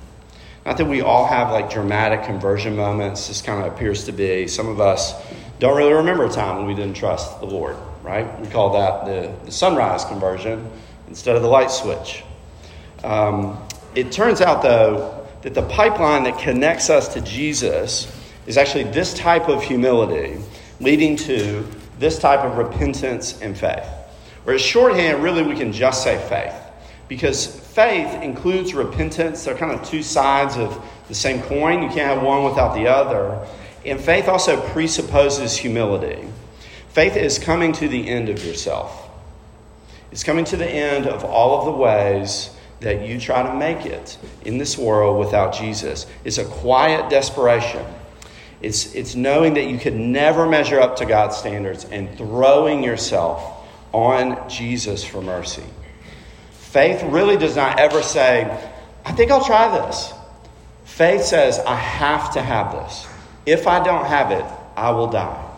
not 0.64 0.76
that 0.76 0.84
we 0.84 1.00
all 1.00 1.26
have 1.26 1.50
like 1.50 1.70
dramatic 1.70 2.24
conversion 2.24 2.76
moments, 2.76 3.28
this 3.28 3.42
kind 3.42 3.64
of 3.64 3.72
appears 3.72 4.04
to 4.04 4.12
be. 4.12 4.46
Some 4.46 4.68
of 4.68 4.80
us 4.80 5.14
don't 5.58 5.76
really 5.76 5.92
remember 5.92 6.24
a 6.24 6.30
time 6.30 6.58
when 6.58 6.66
we 6.66 6.74
didn't 6.74 6.94
trust 6.94 7.40
the 7.40 7.46
Lord, 7.46 7.76
right? 8.02 8.40
We 8.40 8.48
call 8.48 8.72
that 8.74 9.04
the, 9.06 9.44
the 9.44 9.52
sunrise 9.52 10.04
conversion 10.04 10.70
instead 11.08 11.36
of 11.36 11.42
the 11.42 11.48
light 11.48 11.70
switch. 11.70 12.24
Um, 13.04 13.58
it 13.94 14.12
turns 14.12 14.40
out, 14.40 14.62
though, 14.62 15.26
that 15.42 15.54
the 15.54 15.62
pipeline 15.62 16.24
that 16.24 16.38
connects 16.38 16.88
us 16.90 17.12
to 17.14 17.20
Jesus 17.20 18.10
is 18.46 18.56
actually 18.56 18.84
this 18.84 19.14
type 19.14 19.48
of 19.48 19.62
humility 19.62 20.40
leading 20.80 21.16
to 21.16 21.66
this 21.98 22.18
type 22.18 22.40
of 22.40 22.56
repentance 22.56 23.40
and 23.40 23.56
faith. 23.56 23.86
Whereas 24.44 24.60
shorthand, 24.60 25.22
really, 25.22 25.42
we 25.42 25.54
can 25.54 25.72
just 25.72 26.02
say 26.02 26.18
faith. 26.28 26.54
Because 27.08 27.46
faith 27.46 28.22
includes 28.22 28.74
repentance. 28.74 29.44
They're 29.44 29.56
kind 29.56 29.72
of 29.72 29.86
two 29.86 30.02
sides 30.02 30.56
of 30.56 30.82
the 31.08 31.14
same 31.14 31.42
coin. 31.42 31.82
You 31.82 31.88
can't 31.88 32.14
have 32.14 32.22
one 32.22 32.44
without 32.44 32.74
the 32.74 32.88
other. 32.88 33.46
And 33.84 34.00
faith 34.00 34.28
also 34.28 34.60
presupposes 34.70 35.56
humility. 35.56 36.28
Faith 36.88 37.16
is 37.16 37.38
coming 37.38 37.72
to 37.72 37.88
the 37.88 38.08
end 38.08 38.28
of 38.28 38.44
yourself, 38.44 39.08
it's 40.10 40.22
coming 40.22 40.44
to 40.46 40.56
the 40.56 40.68
end 40.68 41.06
of 41.06 41.24
all 41.24 41.58
of 41.58 41.64
the 41.64 41.72
ways 41.72 42.50
that 42.80 43.06
you 43.06 43.18
try 43.18 43.42
to 43.42 43.54
make 43.54 43.86
it 43.86 44.18
in 44.44 44.58
this 44.58 44.76
world 44.76 45.18
without 45.18 45.54
Jesus. 45.54 46.06
It's 46.24 46.38
a 46.38 46.44
quiet 46.44 47.08
desperation. 47.08 47.86
It's, 48.60 48.94
it's 48.94 49.14
knowing 49.14 49.54
that 49.54 49.68
you 49.68 49.78
could 49.78 49.94
never 49.94 50.46
measure 50.46 50.80
up 50.80 50.96
to 50.96 51.06
God's 51.06 51.36
standards 51.36 51.84
and 51.86 52.16
throwing 52.18 52.82
yourself 52.82 53.51
on 53.92 54.48
Jesus 54.48 55.04
for 55.04 55.20
mercy. 55.20 55.64
Faith 56.50 57.02
really 57.04 57.36
does 57.36 57.56
not 57.56 57.78
ever 57.78 58.02
say, 58.02 58.44
I 59.04 59.12
think 59.12 59.30
I'll 59.30 59.44
try 59.44 59.86
this. 59.86 60.12
Faith 60.84 61.22
says, 61.22 61.58
I 61.60 61.74
have 61.74 62.32
to 62.34 62.42
have 62.42 62.72
this. 62.72 63.06
If 63.44 63.66
I 63.66 63.82
don't 63.82 64.06
have 64.06 64.30
it, 64.30 64.44
I 64.76 64.90
will 64.90 65.08
die. 65.08 65.50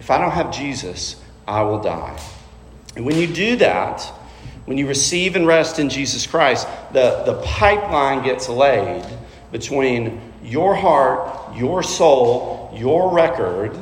If 0.00 0.10
I 0.10 0.18
don't 0.18 0.32
have 0.32 0.50
Jesus, 0.52 1.16
I 1.46 1.62
will 1.62 1.80
die. 1.80 2.18
And 2.96 3.04
when 3.04 3.16
you 3.16 3.26
do 3.26 3.56
that, 3.56 4.02
when 4.66 4.78
you 4.78 4.86
receive 4.86 5.36
and 5.36 5.46
rest 5.46 5.78
in 5.78 5.88
Jesus 5.88 6.26
Christ, 6.26 6.68
the, 6.92 7.22
the 7.24 7.40
pipeline 7.44 8.22
gets 8.22 8.48
laid 8.48 9.04
between 9.52 10.20
your 10.42 10.74
heart, 10.74 11.56
your 11.56 11.82
soul, 11.82 12.72
your 12.74 13.12
record, 13.12 13.76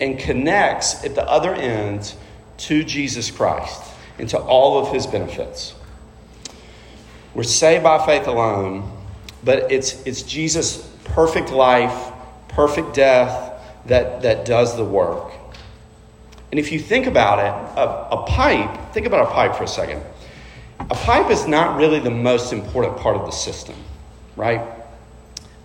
and 0.00 0.18
connects 0.18 1.04
at 1.04 1.14
the 1.14 1.28
other 1.28 1.54
end 1.54 2.14
to 2.58 2.84
Jesus 2.84 3.30
Christ 3.30 3.82
and 4.18 4.28
to 4.30 4.38
all 4.38 4.78
of 4.78 4.92
his 4.92 5.06
benefits. 5.06 5.74
We're 7.34 7.44
saved 7.44 7.82
by 7.82 8.04
faith 8.04 8.26
alone, 8.26 8.90
but 9.42 9.72
it's, 9.72 10.02
it's 10.06 10.22
Jesus' 10.22 10.86
perfect 11.04 11.50
life, 11.50 12.12
perfect 12.48 12.94
death 12.94 13.52
that, 13.86 14.22
that 14.22 14.44
does 14.44 14.76
the 14.76 14.84
work. 14.84 15.32
And 16.50 16.60
if 16.60 16.70
you 16.70 16.78
think 16.78 17.06
about 17.06 17.38
it, 17.38 17.78
a, 17.78 18.18
a 18.18 18.26
pipe, 18.26 18.92
think 18.92 19.06
about 19.06 19.26
a 19.26 19.30
pipe 19.30 19.56
for 19.56 19.64
a 19.64 19.68
second. 19.68 20.02
A 20.78 20.94
pipe 20.94 21.30
is 21.30 21.46
not 21.46 21.78
really 21.78 21.98
the 21.98 22.10
most 22.10 22.52
important 22.52 22.98
part 22.98 23.16
of 23.16 23.24
the 23.24 23.30
system, 23.30 23.76
right? 24.36 24.60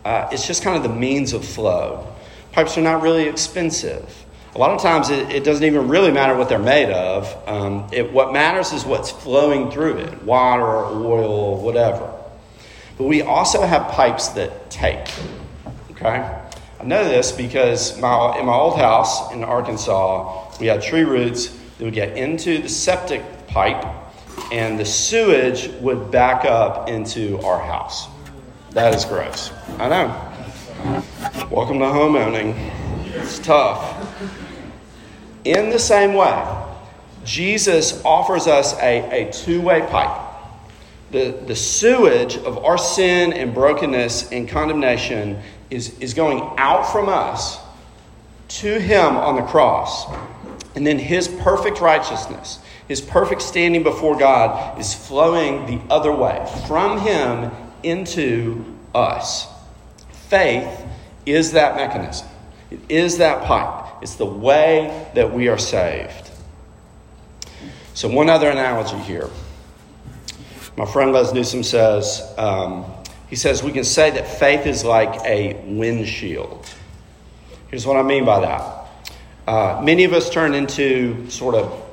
Uh, 0.06 0.30
it's 0.32 0.48
just 0.48 0.64
kind 0.64 0.78
of 0.78 0.84
the 0.84 0.98
means 0.98 1.34
of 1.34 1.44
flow. 1.44 2.08
Pipes 2.54 2.78
are 2.78 2.82
not 2.82 3.02
really 3.02 3.28
expensive. 3.28 4.26
A 4.58 4.60
lot 4.60 4.72
of 4.72 4.82
times 4.82 5.12
it, 5.12 5.30
it 5.30 5.44
doesn't 5.44 5.64
even 5.64 5.88
really 5.88 6.10
matter 6.10 6.36
what 6.36 6.50
they're 6.50 6.58
made 6.58 6.90
of. 6.90 7.48
Um, 7.48 7.88
it, 7.92 8.12
what 8.12 8.34
matters 8.34 8.74
is 8.74 8.86
what's 8.86 9.12
flowing 9.12 9.70
through 9.70 9.98
it 9.98 10.24
water, 10.24 10.64
oil, 10.66 11.62
whatever. 11.62 12.12
But 12.98 13.04
we 13.04 13.22
also 13.22 13.62
have 13.62 13.92
pipes 13.92 14.30
that 14.30 14.72
take. 14.72 15.14
Okay? 15.92 16.42
I 16.80 16.84
know 16.84 17.04
this 17.04 17.32
because 17.32 18.02
my, 18.02 18.40
in 18.40 18.48
my 18.48 18.54
old 18.56 18.80
house 18.80 19.32
in 19.32 19.44
Arkansas, 19.44 20.58
we 20.60 20.66
had 20.66 20.82
tree 20.82 21.04
roots 21.04 21.56
that 21.78 21.86
would 21.86 21.94
get 21.94 22.18
into 22.18 22.58
the 22.58 22.68
septic 22.68 23.22
pipe, 23.46 23.86
and 24.52 24.80
the 24.80 24.86
sewage 24.86 25.68
would 25.82 26.10
back 26.10 26.46
up 26.46 26.90
into 26.90 27.40
our 27.42 27.62
house. 27.64 28.08
That 28.72 28.96
is 28.96 29.06
gross. 29.06 29.52
I 29.78 29.88
know. 29.88 31.48
Welcome 31.52 31.78
to 31.78 31.90
home 31.90 32.16
owning. 32.16 32.56
It's 33.06 33.38
tough. 33.38 33.97
In 35.48 35.70
the 35.70 35.80
same 35.80 36.14
way, 36.14 36.66
Jesus 37.24 38.04
offers 38.04 38.48
us 38.48 38.74
a, 38.80 39.28
a 39.28 39.32
two 39.32 39.62
way 39.62 39.80
pipe. 39.80 40.26
The, 41.12 41.40
the 41.48 41.56
sewage 41.56 42.36
of 42.36 42.66
our 42.66 42.78
sin 42.78 43.32
and 43.32 43.54
brokenness 43.54 44.34
and 44.34 44.50
condemnation 44.50 45.42
is, 45.70 45.98
is 46.00 46.14
going 46.14 46.42
out 46.58 46.92
from 46.92 47.08
us 47.08 47.60
to 48.60 48.78
Him 48.78 49.16
on 49.16 49.38
the 49.38 49.42
cross. 49.44 50.14
And 50.76 50.86
then 50.86 51.00
His 51.00 51.30
perfect 51.30 51.80
righteousness, 51.80 52.60
His 52.90 53.00
perfect 53.00 53.42
standing 53.42 53.84
before 53.84 54.20
God, 54.20 54.78
is 54.78 54.94
flowing 54.94 55.66
the 55.66 55.82
other 55.90 56.12
way 56.12 56.46
from 56.68 57.00
Him 57.00 57.52
into 57.84 58.66
us. 58.94 59.48
Faith 60.28 60.86
is 61.26 61.54
that 61.54 61.78
mechanism, 61.78 62.28
it 62.70 62.82
is 62.90 63.20
that 63.20 63.46
pipe. 63.46 63.87
It's 64.02 64.16
the 64.16 64.26
way 64.26 65.10
that 65.16 65.34
we 65.34 65.48
are 65.48 65.58
saved. 65.58 66.32
So, 67.94 68.08
one 68.08 68.30
other 68.30 68.50
analogy 68.50 68.98
here. 68.98 69.30
My 70.76 70.86
friend 70.86 71.12
Les 71.12 71.34
Newsom 71.34 71.64
says, 71.64 72.22
um, 72.38 72.86
he 73.30 73.36
says, 73.36 73.64
we 73.64 73.72
can 73.72 73.84
say 73.84 74.12
that 74.12 74.28
faith 74.28 74.68
is 74.68 74.86
like 74.86 75.20
a 75.26 75.60
windshield. 75.66 76.70
Here's 77.70 77.86
what 77.86 77.98
I 77.98 78.04
mean 78.04 78.24
by 78.26 78.42
that. 78.42 78.78
Uh, 79.48 79.82
many 79.84 80.04
of 80.04 80.14
us 80.14 80.30
turn 80.30 80.54
into 80.54 81.30
sort 81.30 81.56
of 81.56 81.84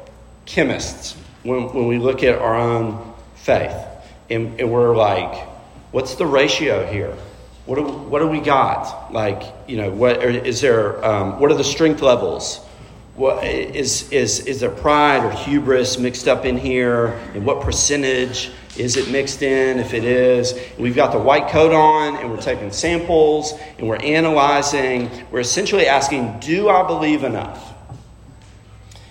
chemists 0.44 1.16
when, 1.42 1.72
when 1.72 1.86
we 1.86 1.98
look 1.98 2.22
at 2.22 2.38
our 2.38 2.54
own 2.54 3.14
faith. 3.36 3.74
And, 4.28 4.60
and 4.60 4.70
we're 4.70 4.96
like, 4.96 5.46
what's 5.90 6.16
the 6.16 6.26
ratio 6.26 6.84
here? 6.86 7.16
What 7.66 7.76
do, 7.76 7.84
what 7.84 8.18
do 8.18 8.28
we 8.28 8.40
got? 8.40 9.12
Like, 9.12 9.42
you 9.66 9.78
know, 9.78 9.90
what 9.90 10.22
is 10.22 10.60
there? 10.60 11.02
Um, 11.04 11.40
what 11.40 11.50
are 11.50 11.54
the 11.54 11.64
strength 11.64 12.02
levels? 12.02 12.58
What 13.16 13.44
is 13.44 14.10
is 14.10 14.40
is 14.40 14.60
there 14.60 14.70
pride 14.70 15.24
or 15.24 15.30
hubris 15.30 15.98
mixed 15.98 16.28
up 16.28 16.44
in 16.44 16.58
here? 16.58 17.06
And 17.34 17.46
what 17.46 17.62
percentage? 17.62 18.50
Is 18.76 18.96
it 18.96 19.08
mixed 19.08 19.40
in? 19.42 19.78
If 19.78 19.94
it 19.94 20.02
is, 20.02 20.58
we've 20.78 20.96
got 20.96 21.12
the 21.12 21.18
white 21.18 21.48
coat 21.48 21.72
on 21.72 22.16
and 22.16 22.28
we're 22.28 22.40
taking 22.40 22.72
samples 22.72 23.54
and 23.78 23.88
we're 23.88 24.02
analyzing. 24.02 25.08
We're 25.30 25.40
essentially 25.40 25.86
asking, 25.86 26.40
Do 26.40 26.68
I 26.68 26.84
believe 26.84 27.22
enough? 27.22 27.72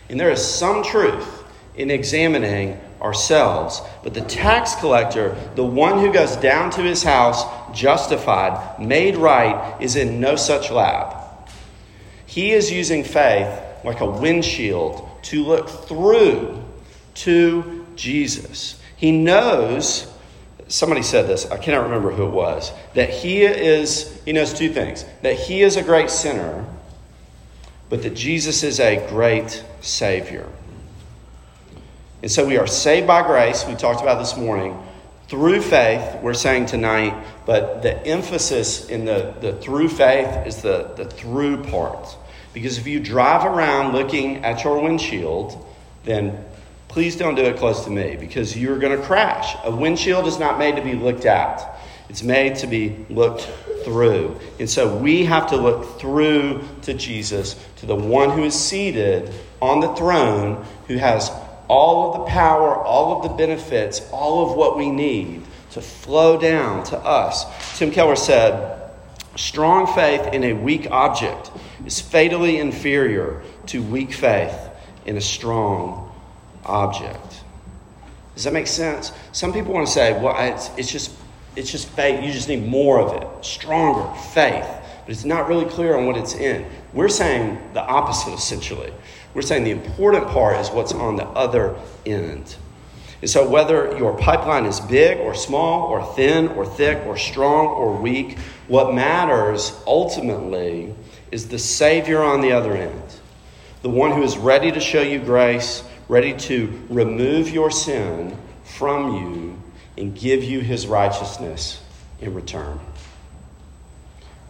And 0.10 0.20
there 0.20 0.30
is 0.32 0.46
some 0.46 0.84
truth 0.84 1.46
in 1.76 1.90
examining 1.90 2.78
ourselves. 3.04 3.82
But 4.02 4.14
the 4.14 4.22
tax 4.22 4.76
collector, 4.76 5.36
the 5.56 5.66
one 5.66 6.00
who 6.00 6.14
goes 6.14 6.36
down 6.38 6.72
to 6.72 6.82
his 6.82 7.04
house 7.04 7.44
justified, 7.78 8.80
made 8.80 9.18
right, 9.18 9.76
is 9.82 9.96
in 9.96 10.20
no 10.20 10.36
such 10.36 10.72
lab. 10.72 11.18
He 12.26 12.52
is 12.52 12.72
using 12.72 13.04
faith 13.04 13.60
like 13.84 14.00
a 14.00 14.10
windshield 14.10 15.08
to 15.24 15.44
look 15.44 15.70
through 15.70 16.64
to 17.16 17.86
Jesus. 17.96 18.82
He 18.96 19.12
knows, 19.12 20.12
somebody 20.68 21.04
said 21.04 21.28
this, 21.28 21.50
I 21.52 21.58
cannot 21.58 21.84
remember 21.84 22.12
who 22.12 22.26
it 22.26 22.32
was, 22.32 22.72
that 22.94 23.10
he 23.10 23.44
is, 23.44 24.22
he 24.24 24.32
knows 24.32 24.54
two 24.54 24.72
things 24.72 25.06
that 25.22 25.36
he 25.36 25.62
is 25.62 25.76
a 25.76 25.84
great 25.84 26.10
sinner, 26.10 26.66
but 27.90 28.02
that 28.04 28.16
Jesus 28.16 28.64
is 28.64 28.80
a 28.80 29.06
great 29.10 29.64
Savior. 29.82 30.48
And 32.24 32.32
so 32.32 32.48
we 32.48 32.56
are 32.56 32.68
saved 32.68 33.06
by 33.06 33.22
grace, 33.22 33.66
we 33.68 33.76
talked 33.76 34.02
about 34.02 34.18
this 34.18 34.38
morning, 34.38 34.82
through 35.28 35.62
faith, 35.62 36.22
we're 36.22 36.34
saying 36.34 36.68
tonight, 36.68 37.14
but 37.46 37.82
the 37.82 38.02
emphasis 38.08 38.88
in 38.88 39.04
the, 39.04 39.34
the 39.42 39.52
through 39.58 39.90
faith 39.90 40.48
is 40.48 40.62
the, 40.62 40.94
the 40.96 41.04
through 41.04 41.66
part. 41.66 42.16
Because 42.54 42.78
if 42.78 42.88
you 42.88 43.02
drive 43.02 43.44
around 43.44 43.92
looking 43.92 44.46
at 44.46 44.64
your 44.64 44.82
windshield, 44.82 45.68
then 46.06 46.46
please 46.88 47.18
don't 47.18 47.36
do 47.36 47.42
it 47.42 47.58
close 47.58 47.84
to 47.84 47.90
me 47.90 48.16
because 48.18 48.58
you're 48.58 48.80
going 48.80 48.98
to 48.98 49.06
crash. 49.06 49.58
A 49.66 49.76
windshield 49.76 50.26
is 50.26 50.40
not 50.40 50.58
made 50.58 50.78
to 50.78 50.82
be 50.82 50.94
looked 50.94 51.26
at, 51.26 51.78
it's 52.08 52.24
made 52.24 52.56
to 52.58 52.68
be 52.68 53.06
looked 53.10 53.50
through. 53.84 54.40
And 54.62 54.70
so 54.70 54.96
we 54.96 55.26
have 55.26 55.50
to 55.50 55.58
look 55.58 56.00
through 56.00 56.64
to 56.84 56.94
Jesus, 56.94 57.62
to 57.78 57.86
the 57.86 57.98
one 57.98 58.30
who 58.30 58.46
is 58.46 58.58
seated 58.58 59.34
on 59.62 59.82
the 59.82 59.94
throne, 59.96 60.66
who 60.88 60.96
has 60.96 61.30
all 61.74 62.14
of 62.14 62.20
the 62.20 62.26
power, 62.32 62.76
all 62.76 63.18
of 63.18 63.24
the 63.24 63.36
benefits, 63.36 64.08
all 64.12 64.48
of 64.48 64.56
what 64.56 64.78
we 64.78 64.92
need 64.92 65.42
to 65.72 65.82
flow 65.82 66.40
down 66.40 66.84
to 66.84 66.98
us. 67.00 67.46
Tim 67.80 67.90
Keller 67.90 68.16
said, 68.16 68.80
Strong 69.36 69.96
faith 69.96 70.32
in 70.34 70.44
a 70.44 70.54
weak 70.54 70.92
object 70.92 71.50
is 71.88 72.00
fatally 72.00 72.60
inferior 72.60 73.42
to 73.66 73.82
weak 73.82 74.14
faith 74.14 74.56
in 75.08 75.18
a 75.18 75.22
strong 75.22 76.12
object. 76.64 77.42
Does 78.36 78.44
that 78.44 78.54
make 78.54 78.68
sense? 78.68 79.12
Some 79.32 79.52
people 79.52 79.74
want 79.74 79.88
to 79.88 79.94
say, 79.94 80.14
well, 80.14 80.36
it's, 80.38 80.70
it's 80.78 80.92
just 80.92 81.12
it's 81.56 81.72
just 81.72 81.88
faith. 81.90 82.24
You 82.24 82.32
just 82.32 82.50
need 82.50 82.68
more 82.68 83.00
of 83.00 83.20
it, 83.20 83.46
stronger 83.46 84.14
faith. 84.34 84.66
But 85.06 85.12
it's 85.12 85.26
not 85.26 85.48
really 85.48 85.66
clear 85.66 85.98
on 85.98 86.06
what 86.06 86.18
it's 86.18 86.36
in. 86.36 86.66
We're 86.94 87.10
saying 87.10 87.60
the 87.74 87.82
opposite, 87.82 88.34
essentially. 88.34 88.94
We're 89.34 89.42
saying 89.42 89.64
the 89.64 89.72
important 89.72 90.28
part 90.28 90.58
is 90.58 90.70
what's 90.70 90.94
on 90.94 91.16
the 91.16 91.26
other 91.26 91.76
end. 92.06 92.56
And 93.22 93.30
so, 93.30 93.48
whether 93.48 93.98
your 93.98 94.18
pipeline 94.18 94.66
is 94.66 94.80
big 94.82 95.18
or 95.20 95.34
small, 95.34 95.88
or 95.88 96.06
thin 96.14 96.50
or 96.50 96.66
thick, 96.66 97.06
or 97.06 97.18
strong 97.18 97.68
or 97.68 97.96
weak, 97.96 98.38
what 98.68 98.94
matters 98.94 99.82
ultimately 99.88 100.94
is 101.32 101.48
the 101.48 101.58
Savior 101.58 102.22
on 102.22 102.42
the 102.42 102.52
other 102.52 102.76
end. 102.76 103.02
The 103.82 103.90
one 103.90 104.12
who 104.12 104.24
is 104.24 104.38
ready 104.38 104.72
to 104.72 104.80
show 104.80 105.02
you 105.02 105.20
grace, 105.20 105.84
ready 106.08 106.34
to 106.34 106.86
remove 106.90 107.50
your 107.50 107.72
sin 107.72 108.38
from 108.64 109.16
you 109.16 109.62
and 109.98 110.16
give 110.18 110.44
you 110.44 110.60
his 110.60 110.86
righteousness 110.86 111.82
in 112.22 112.34
return. 112.34 112.80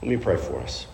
Let 0.01 0.09
me 0.09 0.17
pray 0.17 0.37
for 0.37 0.59
us. 0.59 0.87